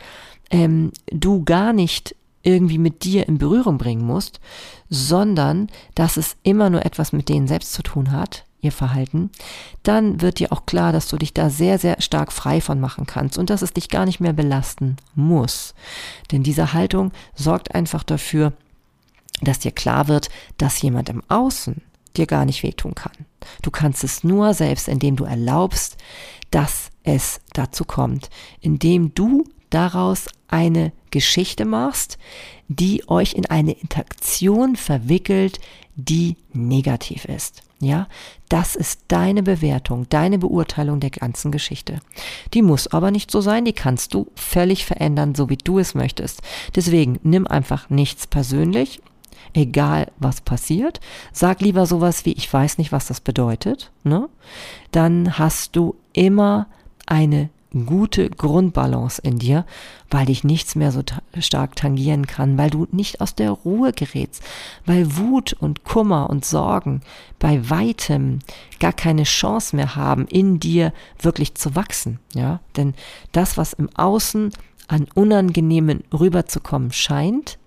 [0.49, 4.39] ähm, du gar nicht irgendwie mit dir in Berührung bringen musst,
[4.89, 9.31] sondern dass es immer nur etwas mit denen selbst zu tun hat, ihr Verhalten,
[9.83, 13.05] dann wird dir auch klar, dass du dich da sehr, sehr stark frei von machen
[13.05, 15.73] kannst und dass es dich gar nicht mehr belasten muss.
[16.31, 18.53] Denn diese Haltung sorgt einfach dafür,
[19.41, 21.81] dass dir klar wird, dass jemand im Außen
[22.17, 23.13] dir gar nicht wehtun kann.
[23.61, 25.97] Du kannst es nur selbst, indem du erlaubst,
[26.51, 32.17] dass es dazu kommt, indem du daraus eine Geschichte machst,
[32.67, 35.59] die euch in eine Interaktion verwickelt,
[35.95, 37.63] die negativ ist.
[37.81, 38.07] Ja,
[38.47, 41.99] das ist deine Bewertung, deine Beurteilung der ganzen Geschichte.
[42.53, 45.95] Die muss aber nicht so sein, die kannst du völlig verändern, so wie du es
[45.95, 46.43] möchtest.
[46.75, 49.01] Deswegen nimm einfach nichts persönlich,
[49.53, 50.99] egal was passiert.
[51.33, 53.91] Sag lieber sowas wie, ich weiß nicht, was das bedeutet.
[54.03, 54.29] Ne?
[54.91, 56.67] Dann hast du immer
[57.07, 59.65] eine gute Grundbalance in dir,
[60.09, 61.01] weil dich nichts mehr so
[61.39, 64.43] stark tangieren kann, weil du nicht aus der Ruhe gerätst,
[64.85, 67.01] weil Wut und Kummer und Sorgen
[67.39, 68.39] bei weitem
[68.79, 72.59] gar keine Chance mehr haben, in dir wirklich zu wachsen, ja?
[72.75, 72.93] Denn
[73.31, 74.51] das, was im Außen
[74.87, 77.57] an Unangenehmen rüberzukommen scheint,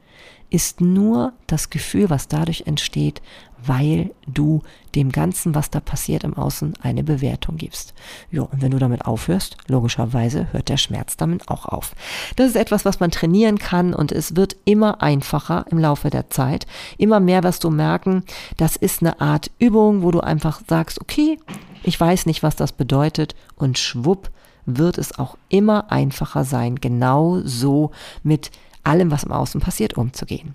[0.54, 3.20] ist nur das Gefühl, was dadurch entsteht,
[3.66, 4.62] weil du
[4.94, 7.92] dem Ganzen, was da passiert im Außen, eine Bewertung gibst.
[8.30, 11.96] Ja, und wenn du damit aufhörst, logischerweise hört der Schmerz damit auch auf.
[12.36, 16.30] Das ist etwas, was man trainieren kann und es wird immer einfacher im Laufe der
[16.30, 16.68] Zeit.
[16.98, 18.22] Immer mehr wirst du merken,
[18.56, 21.36] das ist eine Art Übung, wo du einfach sagst, okay,
[21.82, 24.30] ich weiß nicht, was das bedeutet und schwupp
[24.66, 27.90] wird es auch immer einfacher sein, genau so
[28.22, 28.52] mit
[28.84, 30.54] allem, was im Außen passiert, umzugehen.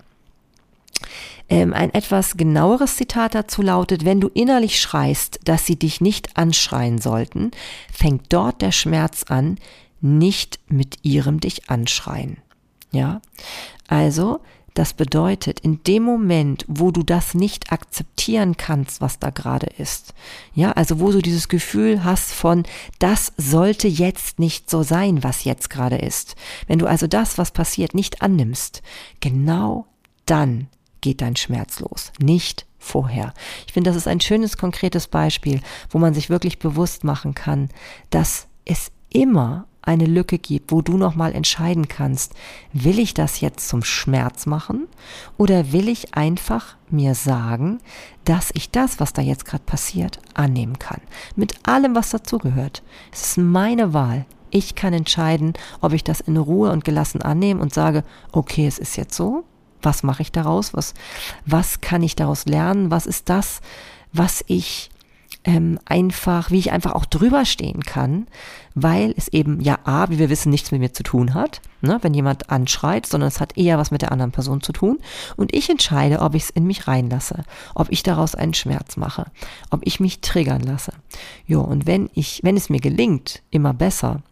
[1.48, 6.36] Ähm, ein etwas genaueres Zitat dazu lautet, wenn du innerlich schreist, dass sie dich nicht
[6.36, 7.50] anschreien sollten,
[7.92, 9.58] fängt dort der Schmerz an,
[10.00, 12.38] nicht mit ihrem dich anschreien.
[12.92, 13.20] Ja,
[13.88, 14.40] also
[14.74, 20.14] das bedeutet, in dem Moment, wo du das nicht akzeptieren kannst, was da gerade ist,
[20.54, 22.64] ja, also wo du dieses Gefühl hast von,
[22.98, 26.36] das sollte jetzt nicht so sein, was jetzt gerade ist.
[26.66, 28.82] Wenn du also das, was passiert, nicht annimmst,
[29.20, 29.86] genau
[30.26, 30.68] dann
[31.00, 33.34] geht dein Schmerz los, nicht vorher.
[33.66, 37.68] Ich finde, das ist ein schönes, konkretes Beispiel, wo man sich wirklich bewusst machen kann,
[38.10, 42.34] dass es immer eine Lücke gibt, wo du nochmal entscheiden kannst,
[42.72, 44.86] will ich das jetzt zum Schmerz machen
[45.36, 47.80] oder will ich einfach mir sagen,
[48.24, 51.00] dass ich das, was da jetzt gerade passiert, annehmen kann.
[51.36, 52.82] Mit allem, was dazugehört.
[53.12, 54.26] Es ist meine Wahl.
[54.50, 58.78] Ich kann entscheiden, ob ich das in Ruhe und gelassen annehme und sage, okay, es
[58.78, 59.44] ist jetzt so.
[59.82, 60.74] Was mache ich daraus?
[60.74, 60.92] Was,
[61.46, 62.90] was kann ich daraus lernen?
[62.90, 63.60] Was ist das,
[64.12, 64.90] was ich
[65.44, 68.26] ähm, einfach, wie ich einfach auch drüber stehen kann,
[68.74, 71.98] weil es eben ja A, wie wir wissen, nichts mit mir zu tun hat, ne,
[72.02, 74.98] wenn jemand anschreit, sondern es hat eher was mit der anderen Person zu tun.
[75.36, 79.26] Und ich entscheide, ob ich es in mich reinlasse, ob ich daraus einen Schmerz mache,
[79.70, 80.92] ob ich mich triggern lasse.
[81.46, 84.22] Jo, und wenn ich, wenn es mir gelingt, immer besser,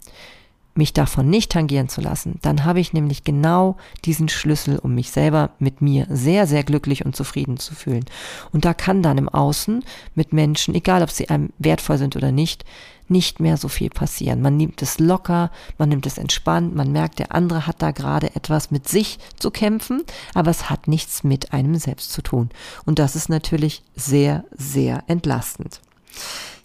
[0.78, 5.10] mich davon nicht tangieren zu lassen, dann habe ich nämlich genau diesen Schlüssel, um mich
[5.10, 8.06] selber mit mir sehr, sehr glücklich und zufrieden zu fühlen.
[8.52, 12.32] Und da kann dann im Außen mit Menschen, egal ob sie einem wertvoll sind oder
[12.32, 12.64] nicht,
[13.08, 14.40] nicht mehr so viel passieren.
[14.40, 18.34] Man nimmt es locker, man nimmt es entspannt, man merkt, der andere hat da gerade
[18.36, 20.02] etwas mit sich zu kämpfen,
[20.34, 22.50] aber es hat nichts mit einem selbst zu tun.
[22.84, 25.80] Und das ist natürlich sehr, sehr entlastend.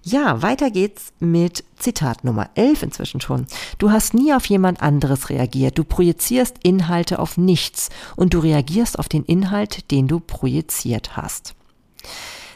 [0.05, 3.47] Ja, weiter geht's mit Zitat Nummer 11 inzwischen schon.
[3.77, 5.77] Du hast nie auf jemand anderes reagiert.
[5.77, 11.55] Du projizierst Inhalte auf nichts und du reagierst auf den Inhalt, den du projiziert hast.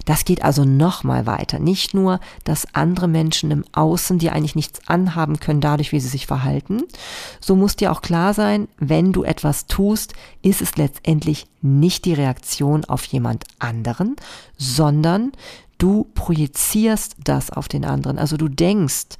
[0.03, 1.59] Das geht also nochmal weiter.
[1.59, 6.07] Nicht nur, dass andere Menschen im Außen dir eigentlich nichts anhaben können, dadurch, wie sie
[6.07, 6.83] sich verhalten.
[7.41, 12.13] So muss dir auch klar sein, wenn du etwas tust, ist es letztendlich nicht die
[12.13, 14.15] Reaktion auf jemand anderen,
[14.57, 15.33] sondern
[15.77, 18.17] Du projizierst das auf den anderen.
[18.17, 19.17] Also du denkst,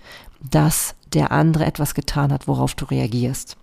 [0.50, 3.58] dass der andere etwas getan hat, worauf du reagierst.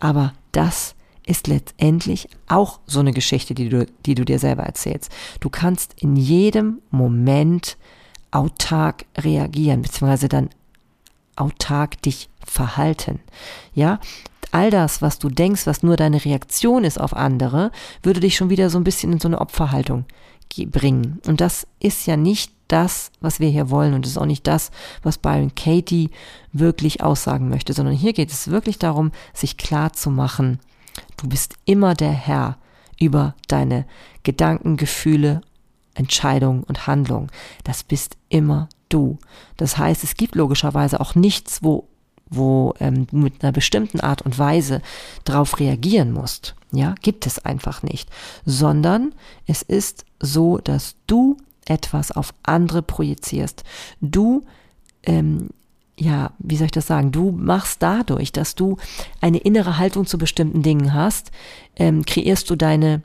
[0.00, 0.94] Aber das
[1.26, 5.10] ist letztendlich auch so eine Geschichte, die du, die du dir selber erzählst.
[5.40, 7.76] Du kannst in jedem Moment
[8.30, 10.50] autark reagieren, beziehungsweise dann
[11.36, 13.20] autark dich verhalten.
[13.74, 14.00] Ja,
[14.52, 17.70] all das, was du denkst, was nur deine Reaktion ist auf andere,
[18.02, 20.06] würde dich schon wieder so ein bisschen in so eine Opferhaltung
[20.70, 21.20] bringen.
[21.26, 24.70] Und das ist ja nicht das, was wir hier wollen und ist auch nicht das,
[25.02, 26.10] was Byron Katie
[26.52, 30.60] wirklich aussagen möchte, sondern hier geht es wirklich darum, sich klar zu machen,
[31.16, 32.58] du bist immer der Herr
[33.00, 33.86] über deine
[34.22, 35.40] Gedanken, Gefühle,
[35.94, 37.30] Entscheidungen und Handlungen.
[37.64, 39.18] Das bist immer du.
[39.56, 41.88] Das heißt, es gibt logischerweise auch nichts, wo
[42.30, 44.82] wo ähm, mit einer bestimmten Art und Weise
[45.24, 46.54] darauf reagieren musst.
[46.72, 48.10] Ja, gibt es einfach nicht.
[48.44, 49.14] Sondern
[49.46, 51.36] es ist so, dass du
[51.66, 53.64] etwas auf andere projizierst.
[54.00, 54.44] Du,
[55.04, 55.48] ähm,
[55.98, 57.12] ja, wie soll ich das sagen?
[57.12, 58.76] Du machst dadurch, dass du
[59.20, 61.30] eine innere Haltung zu bestimmten Dingen hast,
[61.76, 63.02] ähm, kreierst du deine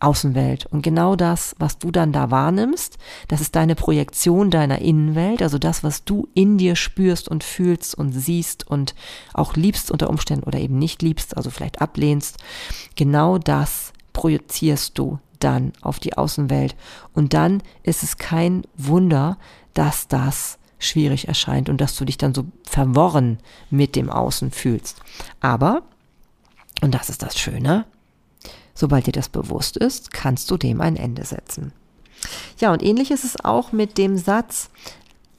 [0.00, 0.66] Außenwelt.
[0.66, 5.58] Und genau das, was du dann da wahrnimmst, das ist deine Projektion deiner Innenwelt, also
[5.58, 8.94] das, was du in dir spürst und fühlst und siehst und
[9.32, 12.38] auch liebst unter Umständen oder eben nicht liebst, also vielleicht ablehnst.
[12.96, 16.74] Genau das projizierst du dann auf die Außenwelt.
[17.12, 19.38] Und dann ist es kein Wunder,
[19.74, 23.38] dass das schwierig erscheint und dass du dich dann so verworren
[23.70, 25.00] mit dem Außen fühlst.
[25.40, 25.82] Aber,
[26.82, 27.86] und das ist das Schöne,
[28.74, 31.72] Sobald dir das bewusst ist, kannst du dem ein Ende setzen.
[32.58, 34.70] Ja, und ähnlich ist es auch mit dem Satz,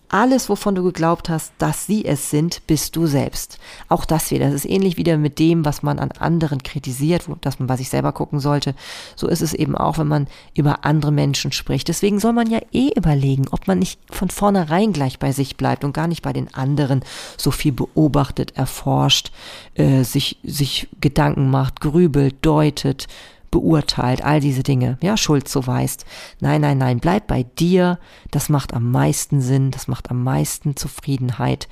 [0.09, 3.59] alles, wovon du geglaubt hast, dass sie es sind, bist du selbst.
[3.89, 4.45] Auch das wieder.
[4.45, 7.89] Das ist ähnlich wieder mit dem, was man an anderen kritisiert, dass man bei sich
[7.89, 8.75] selber gucken sollte.
[9.15, 11.87] So ist es eben auch, wenn man über andere Menschen spricht.
[11.87, 15.83] Deswegen soll man ja eh überlegen, ob man nicht von vornherein gleich bei sich bleibt
[15.83, 17.03] und gar nicht bei den anderen
[17.37, 19.31] so viel beobachtet, erforscht,
[19.75, 23.07] äh, sich, sich Gedanken macht, grübelt, deutet,
[23.55, 26.05] beurteilt, all diese Dinge, ja, Schuld zuweist.
[26.41, 27.99] Nein, nein, nein, bleib bei dir.
[28.29, 31.69] Das macht am meisten Sinn, das macht am meisten Zufriedenheit.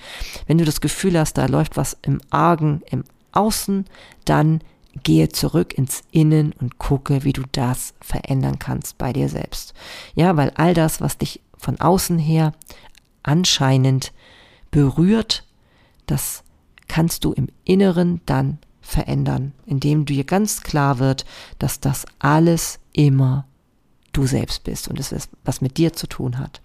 [0.47, 3.83] Wenn du das Gefühl hast, da läuft was im Argen, im Außen,
[4.23, 4.61] dann
[5.03, 9.73] gehe zurück ins Innen und gucke, wie du das verändern kannst bei dir selbst.
[10.15, 12.53] Ja, weil all das, was dich von außen her
[13.23, 14.13] anscheinend
[14.71, 15.45] berührt,
[16.05, 16.45] das
[16.87, 21.25] kannst du im Inneren dann verändern, indem dir ganz klar wird,
[21.57, 23.45] dass das alles immer
[24.11, 26.61] du selbst bist und es ist, was mit dir zu tun hat.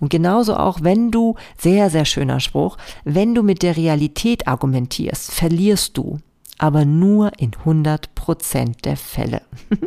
[0.00, 5.30] Und genauso auch, wenn du, sehr, sehr schöner Spruch, wenn du mit der Realität argumentierst,
[5.30, 6.18] verlierst du,
[6.58, 9.42] aber nur in 100 Prozent der Fälle.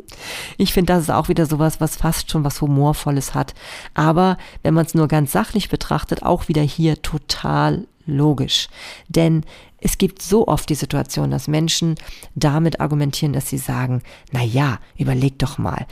[0.58, 3.54] ich finde, das ist auch wieder sowas, was fast schon was Humorvolles hat.
[3.94, 8.70] Aber wenn man es nur ganz sachlich betrachtet, auch wieder hier total logisch.
[9.10, 9.44] Denn
[9.82, 11.96] es gibt so oft die Situation, dass Menschen
[12.36, 15.88] damit argumentieren, dass sie sagen, na ja, überleg doch mal,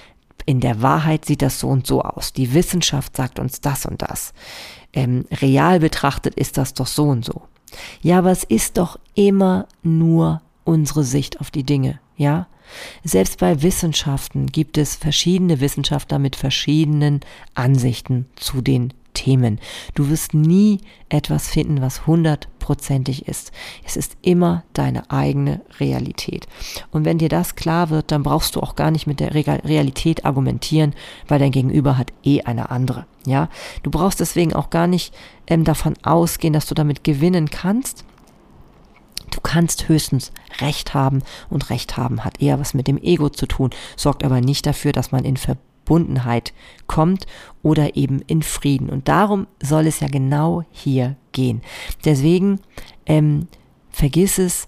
[0.46, 2.32] in der Wahrheit sieht das so und so aus.
[2.34, 4.34] Die Wissenschaft sagt uns das und das.
[4.94, 7.42] Ähm, real betrachtet ist das doch so und so.
[8.02, 12.48] Ja, aber es ist doch immer nur unsere Sicht auf die Dinge, ja?
[13.04, 17.22] Selbst bei Wissenschaften gibt es verschiedene Wissenschaftler mit verschiedenen
[17.56, 19.60] Ansichten zu den Systemen.
[19.96, 23.52] Du wirst nie etwas finden, was hundertprozentig ist.
[23.86, 26.48] Es ist immer deine eigene Realität.
[26.92, 30.26] Und wenn dir das klar wird, dann brauchst du auch gar nicht mit der Realität
[30.26, 30.94] argumentieren,
[31.28, 33.06] weil dein Gegenüber hat eh eine andere.
[33.26, 33.50] Ja,
[33.84, 35.14] du brauchst deswegen auch gar nicht
[35.48, 38.06] ähm, davon ausgehen, dass du damit gewinnen kannst,
[39.32, 43.46] Du kannst höchstens Recht haben und Recht haben hat eher was mit dem Ego zu
[43.46, 45.38] tun, sorgt aber nicht dafür, dass man in
[45.90, 46.54] Verbundenheit
[46.86, 47.26] kommt
[47.64, 48.90] oder eben in Frieden.
[48.90, 51.62] Und darum soll es ja genau hier gehen.
[52.06, 52.60] Deswegen
[53.08, 53.48] ähm,
[53.90, 54.68] vergiss es,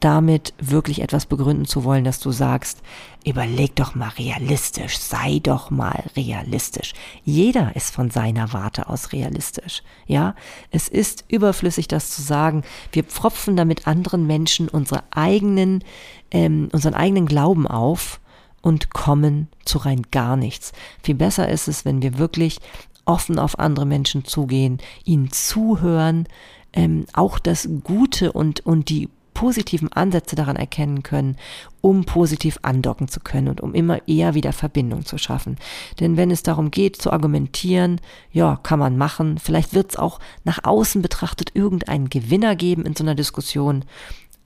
[0.00, 2.82] damit wirklich etwas begründen zu wollen, dass du sagst,
[3.24, 6.92] überleg doch mal realistisch, sei doch mal realistisch.
[7.22, 9.84] Jeder ist von seiner Warte aus realistisch.
[10.08, 10.34] Ja,
[10.72, 12.64] es ist überflüssig, das zu sagen.
[12.90, 15.84] Wir pfropfen damit anderen Menschen unsere eigenen,
[16.32, 18.20] ähm, unseren eigenen Glauben auf
[18.62, 20.72] und kommen zu rein gar nichts.
[21.02, 22.58] Viel besser ist es, wenn wir wirklich
[23.04, 26.26] offen auf andere Menschen zugehen, ihnen zuhören,
[26.72, 31.36] ähm, auch das Gute und, und die positiven Ansätze daran erkennen können,
[31.80, 35.56] um positiv andocken zu können und um immer eher wieder Verbindung zu schaffen.
[36.00, 38.00] Denn wenn es darum geht zu argumentieren,
[38.30, 42.94] ja, kann man machen, vielleicht wird es auch nach außen betrachtet irgendeinen Gewinner geben in
[42.94, 43.84] so einer Diskussion,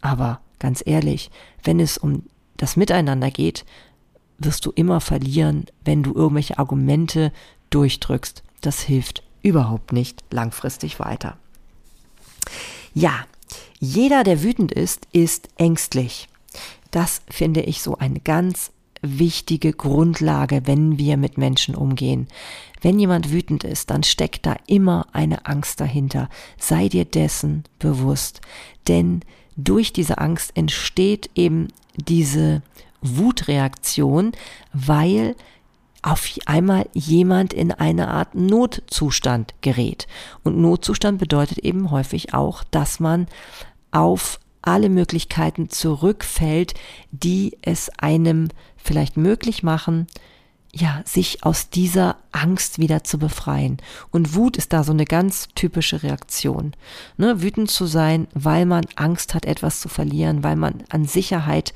[0.00, 1.30] aber ganz ehrlich,
[1.62, 2.22] wenn es um
[2.56, 3.64] das Miteinander geht,
[4.38, 7.32] wirst du immer verlieren, wenn du irgendwelche Argumente
[7.70, 8.42] durchdrückst.
[8.60, 11.36] Das hilft überhaupt nicht langfristig weiter.
[12.94, 13.26] Ja,
[13.78, 16.28] jeder, der wütend ist, ist ängstlich.
[16.90, 18.72] Das finde ich so eine ganz
[19.02, 22.26] wichtige Grundlage, wenn wir mit Menschen umgehen.
[22.80, 26.28] Wenn jemand wütend ist, dann steckt da immer eine Angst dahinter.
[26.58, 28.40] Sei dir dessen bewusst.
[28.88, 29.20] Denn
[29.56, 32.62] durch diese Angst entsteht eben diese
[33.06, 34.32] Wutreaktion,
[34.72, 35.34] weil
[36.02, 40.06] auf einmal jemand in eine Art Notzustand gerät.
[40.44, 43.26] Und Notzustand bedeutet eben häufig auch, dass man
[43.90, 46.74] auf alle Möglichkeiten zurückfällt,
[47.10, 50.06] die es einem vielleicht möglich machen,
[50.72, 53.78] ja, sich aus dieser Angst wieder zu befreien.
[54.10, 56.74] Und Wut ist da so eine ganz typische Reaktion.
[57.16, 61.72] Ne, wütend zu sein, weil man Angst hat, etwas zu verlieren, weil man an Sicherheit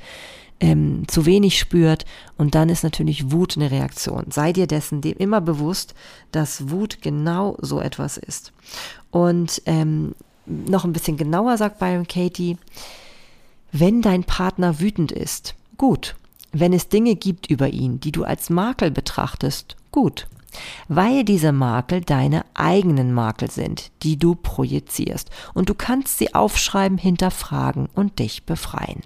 [0.61, 2.05] ähm, zu wenig spürt
[2.37, 4.25] und dann ist natürlich Wut eine Reaktion.
[4.29, 5.95] Sei dir dessen dem immer bewusst,
[6.31, 8.53] dass Wut genau so etwas ist.
[9.09, 12.57] Und ähm, noch ein bisschen genauer sagt Byron Katie,
[13.71, 16.15] wenn dein Partner wütend ist, gut.
[16.53, 20.27] Wenn es Dinge gibt über ihn, die du als Makel betrachtest, gut.
[20.89, 25.29] Weil diese Makel deine eigenen Makel sind, die du projizierst.
[25.53, 29.01] Und du kannst sie aufschreiben, hinterfragen und dich befreien.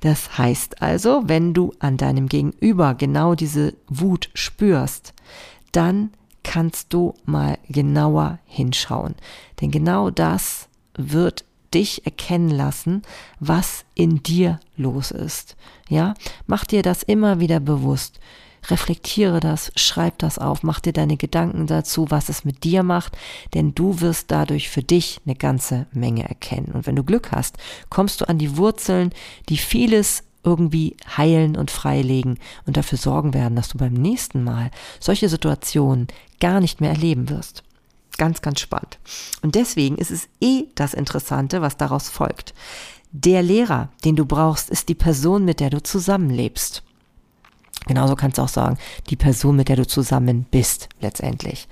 [0.00, 5.14] Das heißt also, wenn du an deinem Gegenüber genau diese Wut spürst,
[5.72, 6.10] dann
[6.44, 9.14] kannst du mal genauer hinschauen.
[9.60, 11.44] Denn genau das wird
[11.74, 13.02] dich erkennen lassen,
[13.40, 15.56] was in dir los ist.
[15.88, 16.14] Ja,
[16.46, 18.20] mach dir das immer wieder bewusst
[18.68, 23.16] reflektiere das, schreib das auf, mach dir deine Gedanken dazu, was es mit dir macht,
[23.54, 26.72] denn du wirst dadurch für dich eine ganze Menge erkennen.
[26.72, 27.56] Und wenn du Glück hast,
[27.90, 29.12] kommst du an die Wurzeln,
[29.48, 34.70] die vieles irgendwie heilen und freilegen und dafür sorgen werden, dass du beim nächsten Mal
[35.00, 36.08] solche Situationen
[36.40, 37.62] gar nicht mehr erleben wirst.
[38.16, 38.98] Ganz, ganz spannend.
[39.42, 42.54] Und deswegen ist es eh das Interessante, was daraus folgt.
[43.12, 46.82] Der Lehrer, den du brauchst, ist die Person, mit der du zusammenlebst.
[47.88, 48.78] Genauso kannst du auch sagen,
[49.10, 51.66] die Person, mit der du zusammen bist, letztendlich.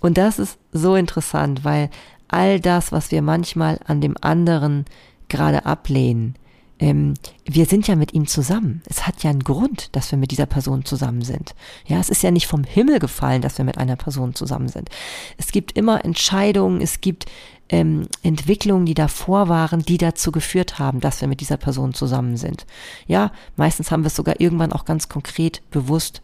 [0.00, 1.90] Und das ist so interessant, weil
[2.28, 4.86] all das, was wir manchmal an dem anderen
[5.28, 6.36] gerade ablehnen,
[6.78, 7.14] ähm,
[7.44, 8.82] wir sind ja mit ihm zusammen.
[8.86, 11.54] Es hat ja einen Grund, dass wir mit dieser Person zusammen sind.
[11.86, 14.90] Ja, es ist ja nicht vom Himmel gefallen, dass wir mit einer Person zusammen sind.
[15.38, 17.26] Es gibt immer Entscheidungen, es gibt
[17.68, 22.36] ähm, Entwicklungen, die davor waren, die dazu geführt haben, dass wir mit dieser Person zusammen
[22.36, 22.66] sind.
[23.06, 26.22] Ja, meistens haben wir es sogar irgendwann auch ganz konkret bewusst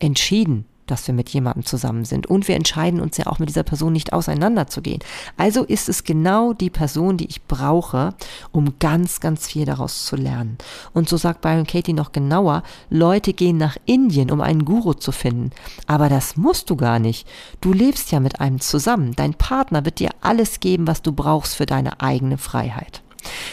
[0.00, 2.26] entschieden, dass wir mit jemandem zusammen sind.
[2.26, 5.00] Und wir entscheiden uns ja auch mit dieser Person nicht auseinanderzugehen.
[5.36, 8.14] Also ist es genau die Person, die ich brauche,
[8.52, 10.58] um ganz, ganz viel daraus zu lernen.
[10.92, 15.12] Und so sagt Byron Katie noch genauer, Leute gehen nach Indien, um einen Guru zu
[15.12, 15.50] finden.
[15.86, 17.26] Aber das musst du gar nicht.
[17.60, 19.12] Du lebst ja mit einem zusammen.
[19.16, 23.02] Dein Partner wird dir alles geben, was du brauchst für deine eigene Freiheit.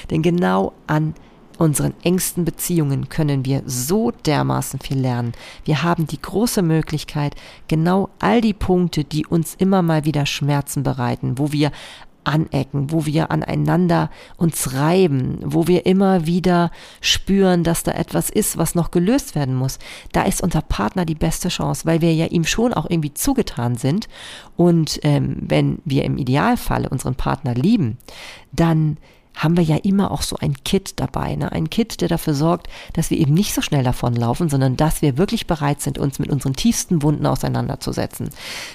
[0.09, 1.13] Denn genau an
[1.57, 5.33] unseren engsten Beziehungen können wir so dermaßen viel lernen.
[5.65, 7.35] Wir haben die große Möglichkeit,
[7.67, 11.71] genau all die Punkte, die uns immer mal wieder Schmerzen bereiten, wo wir
[12.23, 18.57] anecken, wo wir aneinander uns reiben, wo wir immer wieder spüren, dass da etwas ist,
[18.57, 19.79] was noch gelöst werden muss,
[20.11, 23.75] da ist unser Partner die beste Chance, weil wir ja ihm schon auch irgendwie zugetan
[23.75, 24.07] sind.
[24.55, 27.97] Und ähm, wenn wir im Idealfall unseren Partner lieben,
[28.51, 28.97] dann
[29.41, 31.51] haben wir ja immer auch so ein Kit dabei, ne?
[31.51, 35.17] ein Kit, der dafür sorgt, dass wir eben nicht so schnell davonlaufen, sondern dass wir
[35.17, 38.29] wirklich bereit sind, uns mit unseren tiefsten Wunden auseinanderzusetzen.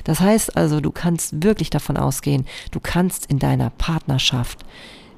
[0.04, 4.64] Das heißt also, du kannst wirklich davon ausgehen, du kannst in deiner Partnerschaft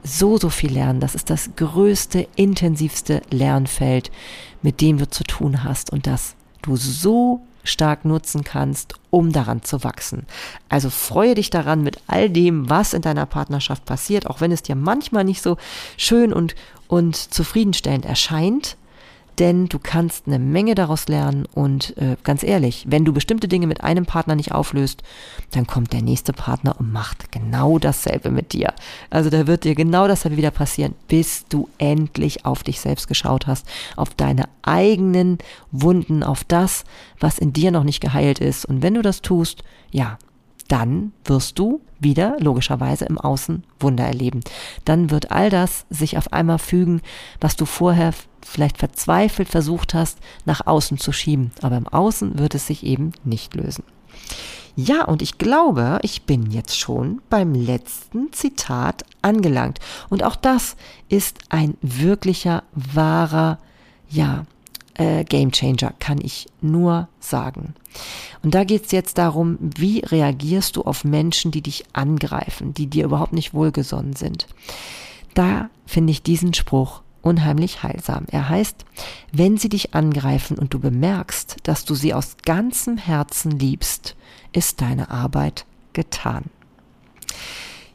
[0.05, 1.01] so, so viel lernen.
[1.01, 4.11] Das ist das größte, intensivste Lernfeld,
[4.62, 9.62] mit dem du zu tun hast und das du so stark nutzen kannst, um daran
[9.62, 10.26] zu wachsen.
[10.68, 14.62] Also freue dich daran mit all dem, was in deiner Partnerschaft passiert, auch wenn es
[14.62, 15.56] dir manchmal nicht so
[15.96, 16.54] schön und,
[16.88, 18.76] und zufriedenstellend erscheint
[19.39, 23.66] denn du kannst eine Menge daraus lernen und äh, ganz ehrlich, wenn du bestimmte Dinge
[23.66, 25.03] mit einem Partner nicht auflöst,
[25.53, 28.74] dann kommt der nächste Partner und macht genau dasselbe mit dir.
[29.11, 33.47] Also da wird dir genau dasselbe wieder passieren, bis du endlich auf dich selbst geschaut
[33.47, 33.66] hast,
[33.97, 35.39] auf deine eigenen
[35.70, 36.84] Wunden, auf das,
[37.20, 38.64] was in dir noch nicht geheilt ist.
[38.64, 40.18] Und wenn du das tust, ja,
[40.68, 44.40] dann wirst du wieder logischerweise im Außen Wunder erleben.
[44.84, 47.00] Dann wird all das sich auf einmal fügen,
[47.40, 48.12] was du vorher
[48.44, 51.50] vielleicht verzweifelt versucht hast, nach außen zu schieben.
[51.62, 53.84] Aber im Außen wird es sich eben nicht lösen.
[54.76, 59.80] Ja, und ich glaube, ich bin jetzt schon beim letzten Zitat angelangt.
[60.08, 60.76] Und auch das
[61.08, 63.58] ist ein wirklicher, wahrer,
[64.08, 64.44] ja,
[64.99, 67.74] äh, Game Changer, kann ich nur sagen.
[68.42, 72.86] Und da geht es jetzt darum, wie reagierst du auf Menschen, die dich angreifen, die
[72.86, 74.46] dir überhaupt nicht wohlgesonnen sind.
[75.34, 78.26] Da finde ich diesen Spruch unheimlich heilsam.
[78.30, 78.84] Er heißt,
[79.32, 84.16] wenn sie dich angreifen und du bemerkst, dass du sie aus ganzem Herzen liebst,
[84.53, 86.44] ist deine Arbeit getan.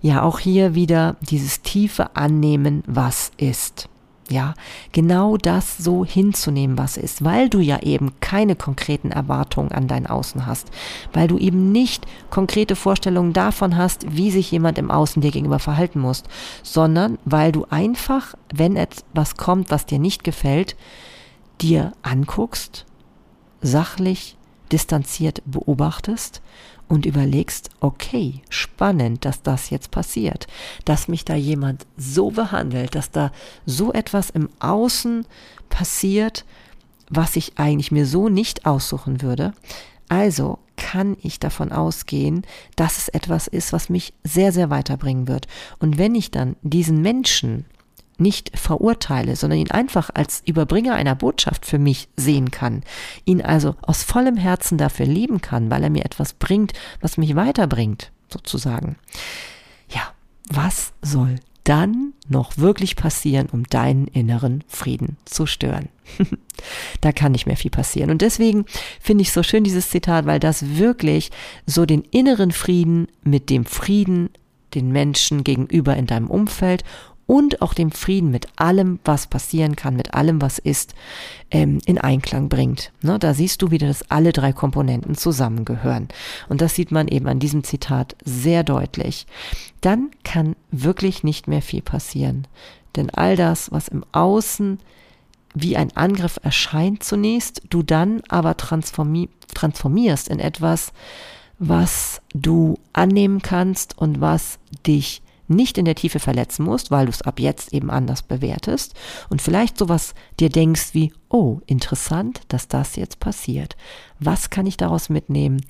[0.02, 3.90] Ja, auch hier wieder dieses tiefe Annehmen, was ist
[4.30, 4.54] ja,
[4.92, 10.08] genau das so hinzunehmen, was ist, weil du ja eben keine konkreten Erwartungen an dein
[10.08, 10.70] Außen hast,
[11.12, 15.60] weil du eben nicht konkrete Vorstellungen davon hast, wie sich jemand im Außen dir gegenüber
[15.60, 16.24] verhalten muss,
[16.64, 20.76] sondern weil du einfach, wenn etwas kommt, was dir nicht gefällt,
[21.62, 22.86] dir anguckst,
[23.62, 24.38] sachlich,
[24.72, 26.42] distanziert beobachtest
[26.94, 30.46] und überlegst, okay, spannend, dass das jetzt passiert,
[30.86, 33.32] dass mich da jemand so behandelt, dass da
[33.66, 35.26] so etwas im Außen
[35.70, 36.46] passiert,
[37.10, 39.54] was ich eigentlich mir so nicht aussuchen würde.
[40.08, 42.44] Also kann ich davon ausgehen,
[42.76, 45.48] dass es etwas ist, was mich sehr, sehr weiterbringen wird.
[45.80, 47.66] Und wenn ich dann diesen Menschen
[48.18, 52.84] nicht verurteile, sondern ihn einfach als Überbringer einer Botschaft für mich sehen kann,
[53.26, 57.36] ihn also aus vollem Herzen dafür lieben kann, weil er mir etwas bringt, was mich
[57.36, 58.98] weiterbringt, sozusagen.
[59.90, 60.02] Ja,
[60.50, 65.90] was soll dann noch wirklich passieren, um deinen inneren Frieden zu stören?
[67.02, 68.12] da kann nicht mehr viel passieren.
[68.12, 68.66] Und deswegen
[69.00, 71.32] finde ich so schön dieses Zitat, weil das wirklich
[71.66, 74.30] so den inneren Frieden mit dem Frieden
[74.76, 76.84] den Menschen gegenüber in deinem Umfeld
[77.26, 80.94] und auch dem Frieden mit allem, was passieren kann, mit allem, was ist,
[81.52, 82.92] ähm, in Einklang bringt.
[83.02, 86.10] Ne, da siehst du wieder, dass alle drei Komponenten zusammengehören.
[86.50, 89.26] Und das sieht man eben an diesem Zitat sehr deutlich.
[89.82, 92.48] Dann kann wirklich nicht mehr viel passieren.
[92.96, 94.80] Denn all das, was im Außen
[95.56, 100.94] wie ein Angriff erscheint zunächst, du dann aber transformi transformierst in etwas,
[101.60, 104.58] was du annehmen kannst und was
[104.88, 105.22] dich
[105.54, 108.94] nicht in der Tiefe verletzen musst, weil du es ab jetzt eben anders bewertest
[109.30, 113.76] und vielleicht sowas dir denkst wie, oh, interessant, dass das jetzt passiert.
[114.20, 115.62] Was kann ich daraus mitnehmen?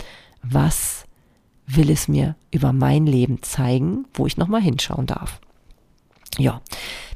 [0.41, 1.05] Was
[1.67, 5.39] will es mir über mein Leben zeigen, wo ich nochmal hinschauen darf?
[6.38, 6.61] Ja,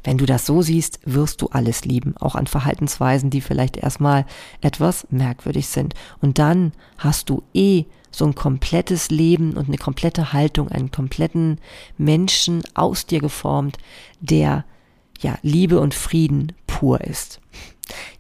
[0.04, 4.26] wenn du das so siehst, wirst du alles lieben, auch an Verhaltensweisen, die vielleicht erstmal
[4.62, 5.96] etwas merkwürdig sind.
[6.22, 11.60] Und dann hast du eh so ein komplettes Leben und eine komplette Haltung, einen kompletten
[11.98, 13.78] Menschen aus dir geformt,
[14.20, 14.66] der
[15.20, 17.40] ja Liebe und Frieden pur ist.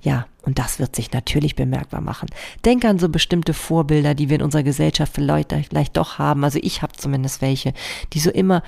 [0.01, 2.29] Ja, und das wird sich natürlich bemerkbar machen.
[2.63, 6.43] Denk an so bestimmte Vorbilder, die wir in unserer Gesellschaft vielleicht, vielleicht doch haben.
[6.43, 7.73] Also ich habe zumindest welche,
[8.13, 8.63] die so immer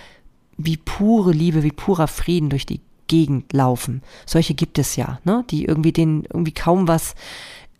[0.60, 4.04] wie pure Liebe, wie purer Frieden durch die Gegend laufen.
[4.26, 5.44] Solche gibt es ja, ne?
[5.50, 7.16] die irgendwie denen irgendwie kaum was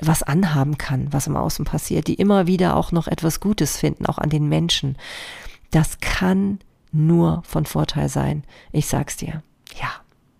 [0.02, 4.06] was anhaben kann, was im Außen passiert, die immer wieder auch noch etwas Gutes finden,
[4.06, 4.98] auch an den Menschen.
[5.72, 6.60] Das kann
[6.94, 8.46] nur von Vorteil sein.
[8.72, 9.44] Ich sag's dir.
[9.78, 9.90] Ja,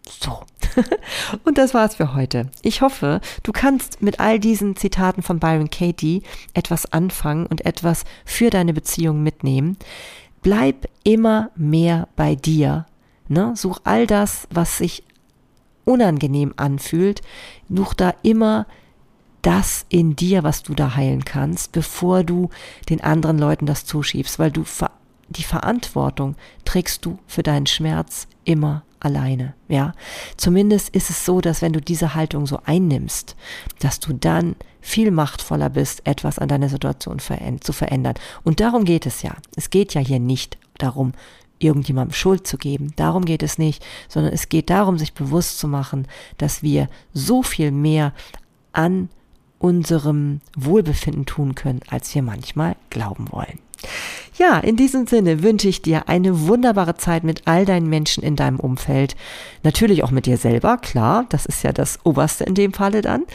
[0.08, 0.44] so.
[1.44, 2.50] und das war's für heute.
[2.62, 6.24] Ich hoffe, du kannst mit all diesen Zitaten von Byron Katie
[6.54, 9.78] etwas anfangen und etwas für deine Beziehung mitnehmen.
[10.42, 12.86] Bleib immer mehr bei dir.
[13.28, 13.54] Ne?
[13.56, 15.04] Such all das, was sich
[15.86, 17.22] unangenehm anfühlt,
[17.70, 18.68] such da immer
[19.42, 22.50] das in dir, was du da heilen kannst, bevor du
[22.90, 24.64] den anderen Leuten das zuschiebst, weil du
[25.30, 26.36] die Verantwortung
[26.66, 29.94] trägst du für deinen Schmerz immer alleine, ja.
[30.38, 33.36] Zumindest ist es so, dass wenn du diese Haltung so einnimmst,
[33.80, 38.16] dass du dann viel machtvoller bist, etwas an deiner Situation zu verändern.
[38.44, 39.36] Und darum geht es ja.
[39.56, 41.14] Es geht ja hier nicht darum,
[41.60, 42.94] irgendjemandem Schuld zu geben.
[42.96, 47.44] Darum geht es nicht, sondern es geht darum, sich bewusst zu machen, dass wir so
[47.44, 48.14] viel mehr
[48.72, 49.10] an
[49.60, 53.60] unserem Wohlbefinden tun können, als wir manchmal glauben wollen.
[54.40, 58.38] Ja, in diesem Sinne wünsche ich dir eine wunderbare Zeit mit all deinen Menschen in
[58.38, 59.18] deinem Umfeld.
[59.64, 63.26] Natürlich auch mit dir selber, klar, das ist ja das Oberste in dem Falle dann.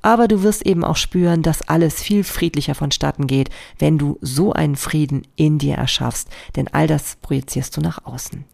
[0.00, 4.54] Aber du wirst eben auch spüren, dass alles viel friedlicher vonstatten geht, wenn du so
[4.54, 6.30] einen Frieden in dir erschaffst.
[6.56, 8.46] Denn all das projizierst du nach außen.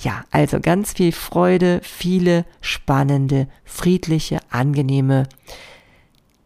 [0.00, 5.24] Ja, also ganz viel Freude, viele spannende, friedliche, angenehme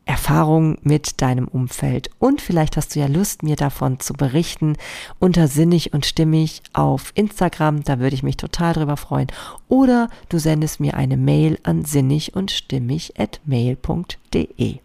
[0.04, 2.10] Erfahrungen mit deinem Umfeld.
[2.18, 4.76] Und vielleicht hast du ja Lust, mir davon zu berichten
[5.18, 7.84] unter sinnig und stimmig auf Instagram.
[7.84, 9.28] Da würde ich mich total drüber freuen.
[9.68, 14.78] Oder du sendest mir eine Mail an sinnig und stimmig at mail.de.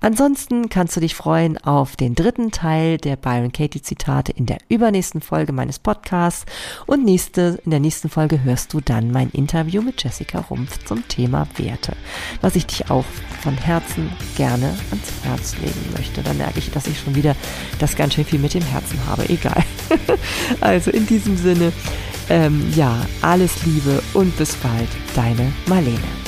[0.00, 4.58] Ansonsten kannst du dich freuen auf den dritten Teil der Byron Katie Zitate in der
[4.68, 6.44] übernächsten Folge meines Podcasts
[6.86, 11.06] und nächste, in der nächsten Folge hörst du dann mein Interview mit Jessica Rumpf zum
[11.08, 11.96] Thema Werte,
[12.40, 13.04] was ich dich auch
[13.42, 16.22] von Herzen gerne ans Herz legen möchte.
[16.22, 17.34] Da merke ich, dass ich schon wieder
[17.78, 19.28] das ganz schön viel mit dem Herzen habe.
[19.28, 19.64] Egal.
[20.60, 21.72] also in diesem Sinne,
[22.28, 26.27] ähm, ja, alles Liebe und bis bald, deine Marlene.